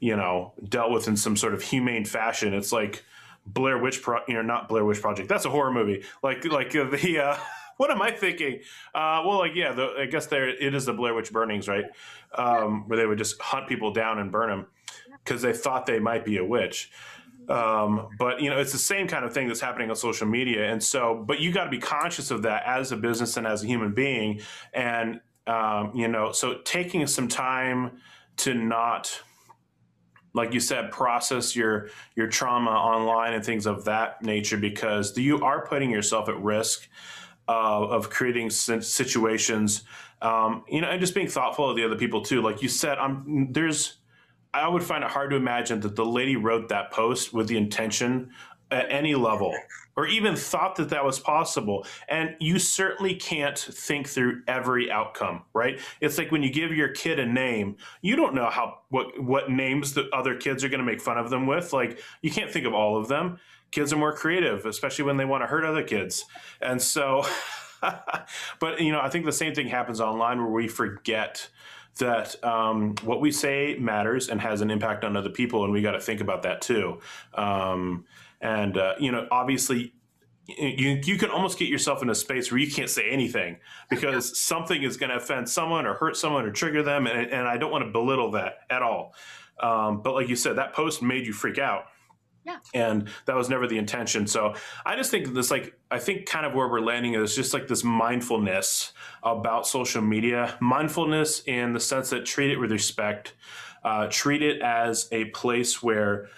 [0.00, 2.52] you know, dealt with in some sort of humane fashion.
[2.52, 3.04] It's like
[3.46, 5.28] Blair Witch, Pro- you know, not Blair Witch Project.
[5.28, 6.04] That's a horror movie.
[6.22, 7.18] Like, like the.
[7.18, 7.36] Uh,
[7.76, 8.60] what am I thinking?
[8.94, 11.86] Uh, well, like yeah, the, I guess there it is the Blair Witch burnings, right?
[12.34, 14.66] Um, where they would just hunt people down and burn them
[15.24, 16.90] because they thought they might be a witch.
[17.48, 20.70] Um, but you know, it's the same kind of thing that's happening on social media.
[20.70, 23.62] And so, but you got to be conscious of that as a business and as
[23.62, 24.40] a human being.
[24.72, 27.98] And, um, you know, so taking some time
[28.38, 29.22] to not
[30.34, 35.40] like you said, process your your trauma online and things of that nature because you
[35.42, 36.88] are putting yourself at risk
[37.48, 39.84] uh, of creating situations.
[40.20, 42.42] Um, you know, and just being thoughtful of the other people too.
[42.42, 43.98] Like you said, I'm there's.
[44.54, 47.56] I would find it hard to imagine that the lady wrote that post with the
[47.56, 48.30] intention
[48.70, 49.54] at any level
[49.96, 51.86] or even thought that that was possible.
[52.08, 55.80] And you certainly can't think through every outcome, right?
[56.00, 59.50] It's like when you give your kid a name, you don't know how what what
[59.50, 61.72] names the other kids are going to make fun of them with.
[61.72, 63.38] Like you can't think of all of them.
[63.70, 66.24] Kids are more creative, especially when they want to hurt other kids.
[66.60, 67.24] And so
[68.60, 71.48] but you know, I think the same thing happens online where we forget
[71.98, 75.82] that um, what we say matters and has an impact on other people, and we
[75.82, 77.00] got to think about that too.
[77.34, 78.04] Um,
[78.40, 79.92] and uh, you know, obviously,
[80.46, 84.38] you you can almost get yourself in a space where you can't say anything because
[84.38, 87.56] something is going to offend someone or hurt someone or trigger them, and, and I
[87.56, 89.14] don't want to belittle that at all.
[89.60, 91.84] Um, but like you said, that post made you freak out.
[92.44, 92.58] Yeah.
[92.74, 94.26] And that was never the intention.
[94.26, 97.54] So I just think this, like, I think kind of where we're landing is just
[97.54, 98.92] like this mindfulness
[99.22, 103.32] about social media, mindfulness in the sense that treat it with respect,
[103.82, 106.28] uh, treat it as a place where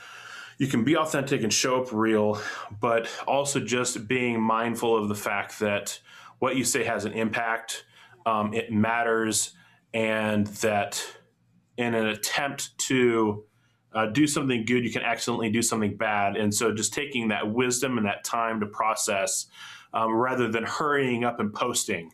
[0.59, 2.41] you can be authentic and show up real,
[2.81, 5.99] but also just being mindful of the fact that
[6.39, 7.85] what you say has an impact,
[8.25, 9.55] um, it matters,
[9.93, 11.03] and that
[11.77, 13.45] in an attempt to
[13.97, 16.37] uh, do something good, you can accidentally do something bad.
[16.37, 19.47] And so just taking that wisdom and that time to process
[19.95, 22.13] um, rather than hurrying up and posting,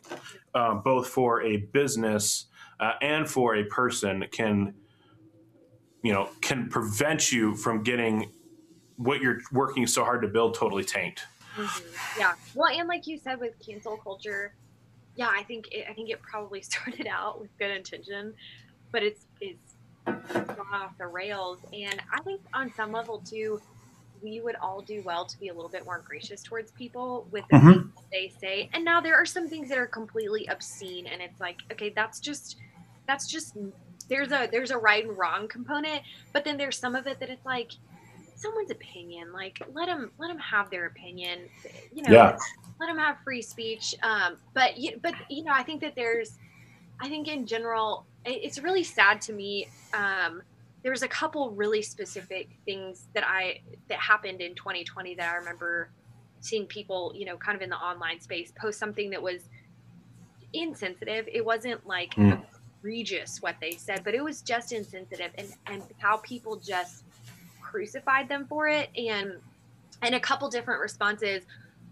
[0.55, 2.45] um, both for a business
[2.79, 4.73] uh, and for a person, can
[6.03, 8.31] you know can prevent you from getting
[8.95, 11.23] what you're working so hard to build totally tanked.
[11.57, 12.19] Mm-hmm.
[12.19, 12.33] Yeah.
[12.55, 14.55] Well, and like you said with cancel culture,
[15.15, 18.33] yeah, I think it, I think it probably started out with good intention,
[18.91, 19.72] but it's it's
[20.05, 21.59] gone off the rails.
[21.73, 23.61] And I think on some level too,
[24.21, 27.43] we would all do well to be a little bit more gracious towards people with
[27.51, 27.71] the mm-hmm.
[27.71, 28.69] things they say.
[28.73, 32.19] And now there are some things that are completely obscene, and it's like, okay, that's
[32.19, 32.57] just
[33.05, 33.57] that's just
[34.07, 37.29] there's a there's a right and wrong component, but then there's some of it that
[37.29, 37.73] it's like
[38.35, 39.31] someone's opinion.
[39.33, 41.39] Like let them let them have their opinion.
[41.93, 42.37] You know, yeah.
[42.79, 43.95] let them have free speech.
[44.03, 46.37] Um, but you, but you know, I think that there's,
[46.99, 49.67] I think in general, it's really sad to me.
[49.93, 50.41] Um,
[50.81, 55.35] there was a couple really specific things that I that happened in 2020 that I
[55.37, 55.89] remember
[56.41, 59.43] seeing people, you know, kind of in the online space post something that was
[60.51, 61.27] insensitive.
[61.31, 62.41] It wasn't like mm.
[62.79, 67.03] egregious what they said, but it was just insensitive and and how people just
[67.61, 69.33] crucified them for it and
[70.03, 71.43] and a couple different responses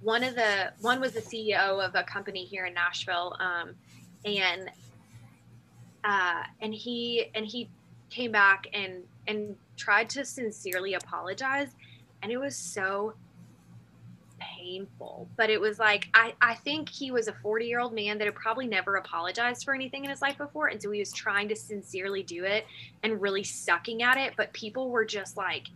[0.01, 3.71] one of the one was the ceo of a company here in nashville um,
[4.23, 4.69] and
[6.03, 7.69] uh, and he and he
[8.09, 11.69] came back and and tried to sincerely apologize
[12.21, 13.13] and it was so
[14.39, 18.17] painful but it was like i i think he was a 40 year old man
[18.17, 21.11] that had probably never apologized for anything in his life before and so he was
[21.13, 22.65] trying to sincerely do it
[23.03, 25.67] and really sucking at it but people were just like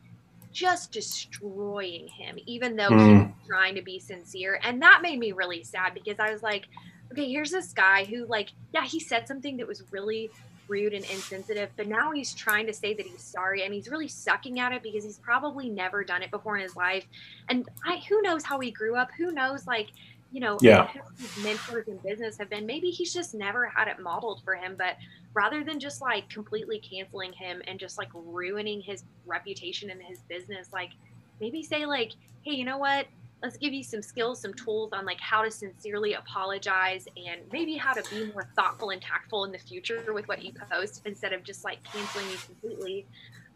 [0.51, 3.07] just destroying him even though mm.
[3.07, 6.41] he was trying to be sincere and that made me really sad because i was
[6.41, 6.67] like
[7.15, 10.29] okay here's this guy who like yeah he said something that was really
[10.67, 14.07] rude and insensitive, but now he's trying to say that he's sorry and he's really
[14.07, 17.05] sucking at it because he's probably never done it before in his life.
[17.49, 19.09] And I who knows how he grew up?
[19.17, 19.89] Who knows like,
[20.31, 20.89] you know, yeah.
[21.17, 22.65] his mentors in business have been.
[22.65, 24.97] Maybe he's just never had it modeled for him, but
[25.33, 30.19] rather than just like completely canceling him and just like ruining his reputation and his
[30.27, 30.91] business, like
[31.39, 32.13] maybe say like,
[32.43, 33.05] hey, you know what?
[33.45, 37.75] Let's give you some skills, some tools on like how to sincerely apologize and maybe
[37.75, 41.31] how to be more thoughtful and tactful in the future with what you post instead
[41.31, 43.05] of just like canceling you completely.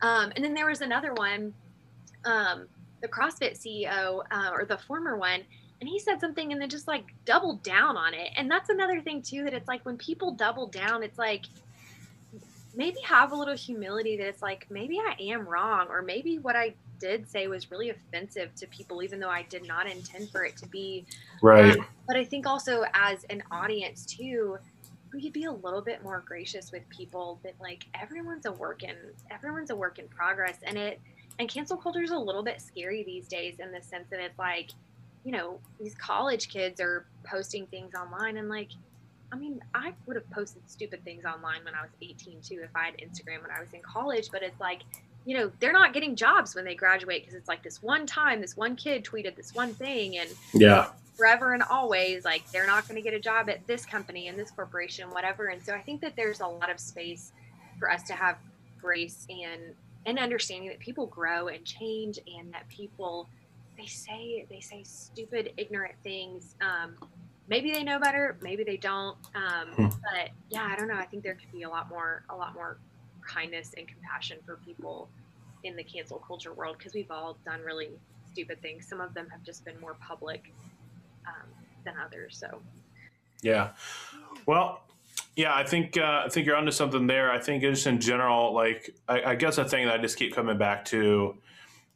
[0.03, 1.55] Um, and then there was another one,
[2.23, 2.67] um,
[3.01, 5.41] the CrossFit CEO uh, or the former one,
[5.81, 8.29] and he said something and then just like doubled down on it.
[8.37, 11.45] And that's another thing too that it's like when people double down, it's like
[12.75, 16.55] maybe have a little humility that it's like maybe I am wrong or maybe what
[16.55, 20.43] I did say was really offensive to people, even though I did not intend for
[20.43, 21.05] it to be.
[21.41, 21.77] Right.
[21.77, 24.57] Um, but I think also as an audience too,
[25.13, 28.83] we could be a little bit more gracious with people that like everyone's a work
[28.83, 28.95] in
[29.31, 30.99] everyone's a work in progress and it
[31.39, 34.37] and cancel culture is a little bit scary these days in the sense that it's
[34.37, 34.69] like
[35.23, 38.69] you know these college kids are posting things online and like
[39.31, 42.75] I mean, I would have posted stupid things online when I was 18 too if
[42.75, 44.81] I had Instagram when I was in college, but it's like
[45.30, 48.41] you know they're not getting jobs when they graduate because it's like this one time
[48.41, 52.88] this one kid tweeted this one thing and yeah forever and always like they're not
[52.88, 55.82] going to get a job at this company and this corporation whatever and so i
[55.82, 57.32] think that there's a lot of space
[57.77, 58.38] for us to have
[58.82, 59.75] grace and
[60.07, 63.30] and understanding that people grow and change and that people
[63.77, 66.95] they say they say stupid ignorant things um,
[67.47, 69.86] maybe they know better maybe they don't um, hmm.
[69.86, 72.55] but yeah i don't know i think there could be a lot more a lot
[72.55, 72.80] more
[73.30, 75.09] kindness and compassion for people
[75.63, 77.89] in the cancel culture world because we've all done really
[78.32, 78.88] stupid things.
[78.88, 80.53] Some of them have just been more public
[81.27, 81.47] um,
[81.86, 82.59] than others so.
[83.41, 83.69] Yeah.
[84.45, 84.82] Well
[85.36, 87.32] yeah, I think uh, I think you're onto something there.
[87.32, 90.36] I think just in general, like I, I guess a thing that I just keep
[90.36, 91.36] coming back to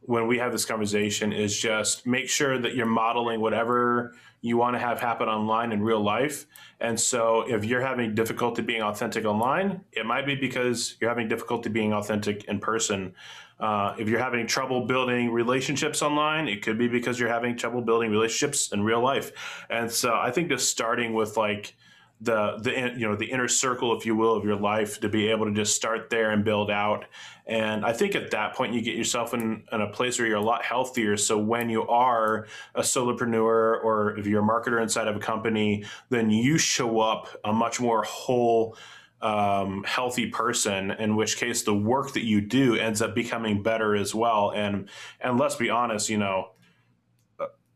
[0.01, 4.75] when we have this conversation is just make sure that you're modeling whatever you want
[4.75, 6.45] to have happen online in real life.
[6.81, 11.29] And so if you're having difficulty being authentic online, it might be because you're having
[11.29, 13.15] difficulty being authentic in person.
[13.57, 17.81] Uh, if you're having trouble building relationships online, it could be because you're having trouble
[17.81, 19.31] building relationships in real life.
[19.69, 21.77] And so I think just starting with like,
[22.21, 25.27] the the you know the inner circle, if you will, of your life to be
[25.27, 27.05] able to just start there and build out.
[27.45, 30.37] And I think at that point you get yourself in, in a place where you're
[30.37, 31.17] a lot healthier.
[31.17, 35.83] So when you are a solopreneur or if you're a marketer inside of a company,
[36.09, 38.77] then you show up a much more whole.
[39.21, 43.95] Um, healthy person in which case the work that you do ends up becoming better
[43.95, 44.89] as well and
[45.21, 46.49] and let's be honest you know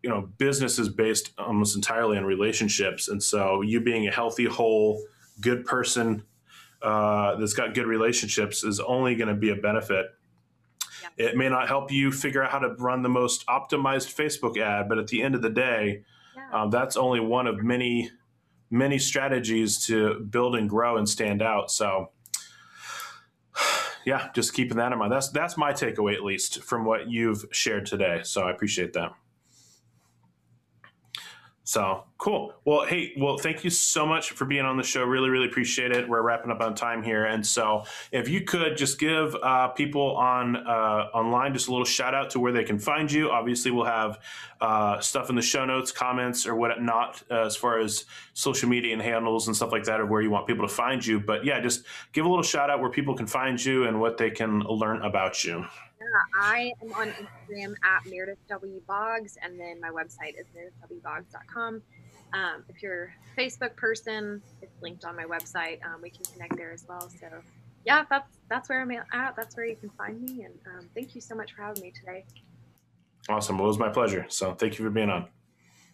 [0.03, 3.07] you know business is based almost entirely on relationships.
[3.07, 5.03] And so you being a healthy whole
[5.41, 6.23] good person
[6.81, 10.07] uh, that's got good relationships is only going to be a benefit.
[11.17, 11.27] Yeah.
[11.27, 14.89] it may not help you figure out how to run the most optimized facebook ad
[14.89, 16.03] but at the end of the day
[16.35, 16.63] yeah.
[16.63, 18.09] um, that's only one of many
[18.69, 21.71] many strategies to build and grow and stand out.
[21.71, 22.11] So
[24.05, 25.11] yeah just keeping that in mind.
[25.11, 28.21] That's that's my takeaway at least from what you've shared today.
[28.23, 29.13] So i appreciate that
[31.67, 32.53] so cool.
[32.63, 35.03] Well, hey, well, thank you so much for being on the show.
[35.03, 36.07] Really, really appreciate it.
[36.07, 40.15] We're wrapping up on time here, and so if you could just give uh, people
[40.15, 43.31] on uh, online just a little shout out to where they can find you.
[43.31, 44.17] Obviously, we'll have
[44.61, 48.93] uh, stuff in the show notes, comments, or whatnot uh, as far as social media
[48.93, 51.19] and handles and stuff like that of where you want people to find you.
[51.19, 54.17] But yeah, just give a little shout out where people can find you and what
[54.17, 55.65] they can learn about you.
[56.07, 58.81] Yeah, I am on Instagram at Meredith W.
[58.87, 61.81] Boggs, and then my website is meredithwboggs.com.
[62.33, 65.83] Um, if you're a Facebook person, it's linked on my website.
[65.85, 67.09] Um, we can connect there as well.
[67.19, 67.27] So,
[67.85, 69.35] yeah, that's that's where I'm at.
[69.35, 70.43] That's where you can find me.
[70.43, 72.25] And um, thank you so much for having me today.
[73.29, 73.57] Awesome.
[73.57, 74.25] Well, it was my pleasure.
[74.29, 75.27] So, thank you for being on.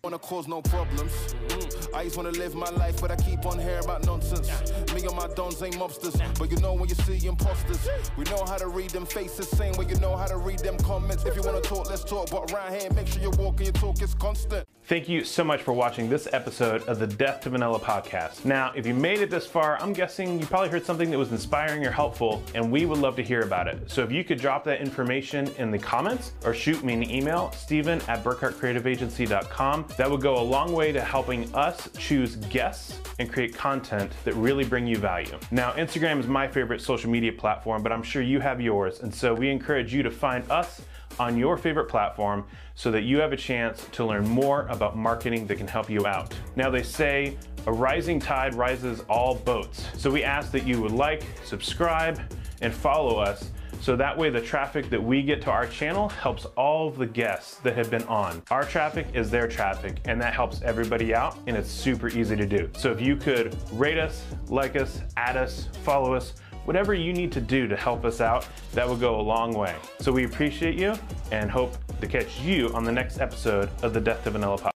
[0.04, 1.14] Wanna cause no problems.
[1.48, 1.96] Mm.
[1.96, 4.50] I just wanna live my life, but I keep on hearing about nonsense.
[4.94, 7.88] Me and my dons ain't mobsters, but you know when you see imposters.
[8.18, 10.78] We know how to read them faces, same way you know how to read them
[10.80, 11.24] comments.
[11.24, 13.72] If you wanna talk, let's talk, but around here, make sure you walk and your
[13.72, 14.68] talk is constant.
[14.86, 18.44] Thank you so much for watching this episode of the Death to Vanilla podcast.
[18.44, 21.32] Now, if you made it this far, I'm guessing you probably heard something that was
[21.32, 23.90] inspiring or helpful, and we would love to hear about it.
[23.90, 27.54] So if you could drop that information in the comments or shoot me an email,
[27.54, 33.32] Stephen at burkhartcreativeagency.com, that would go a long way to helping us choose guests and
[33.32, 35.38] create content that really bring you value.
[35.52, 39.14] Now, Instagram is my favorite social media platform, but I'm sure you have yours, and
[39.14, 40.82] so we encourage you to find us
[41.20, 42.46] on your favorite platform
[42.76, 46.06] so that you have a chance to learn more about marketing that can help you
[46.06, 46.34] out.
[46.56, 47.38] Now, they say
[47.68, 49.88] a rising tide rises all boats.
[49.98, 52.20] So we ask that you would like, subscribe,
[52.62, 53.52] and follow us
[53.84, 57.56] so that way the traffic that we get to our channel helps all the guests
[57.56, 58.42] that have been on.
[58.50, 62.46] Our traffic is their traffic and that helps everybody out and it's super easy to
[62.46, 62.70] do.
[62.78, 66.34] So if you could rate us, like us, add us, follow us,
[66.66, 69.76] whatever you need to do to help us out, that would go a long way.
[70.00, 70.96] So we appreciate you
[71.32, 74.72] and hope to catch you on the next episode of the Death to Vanilla podcast.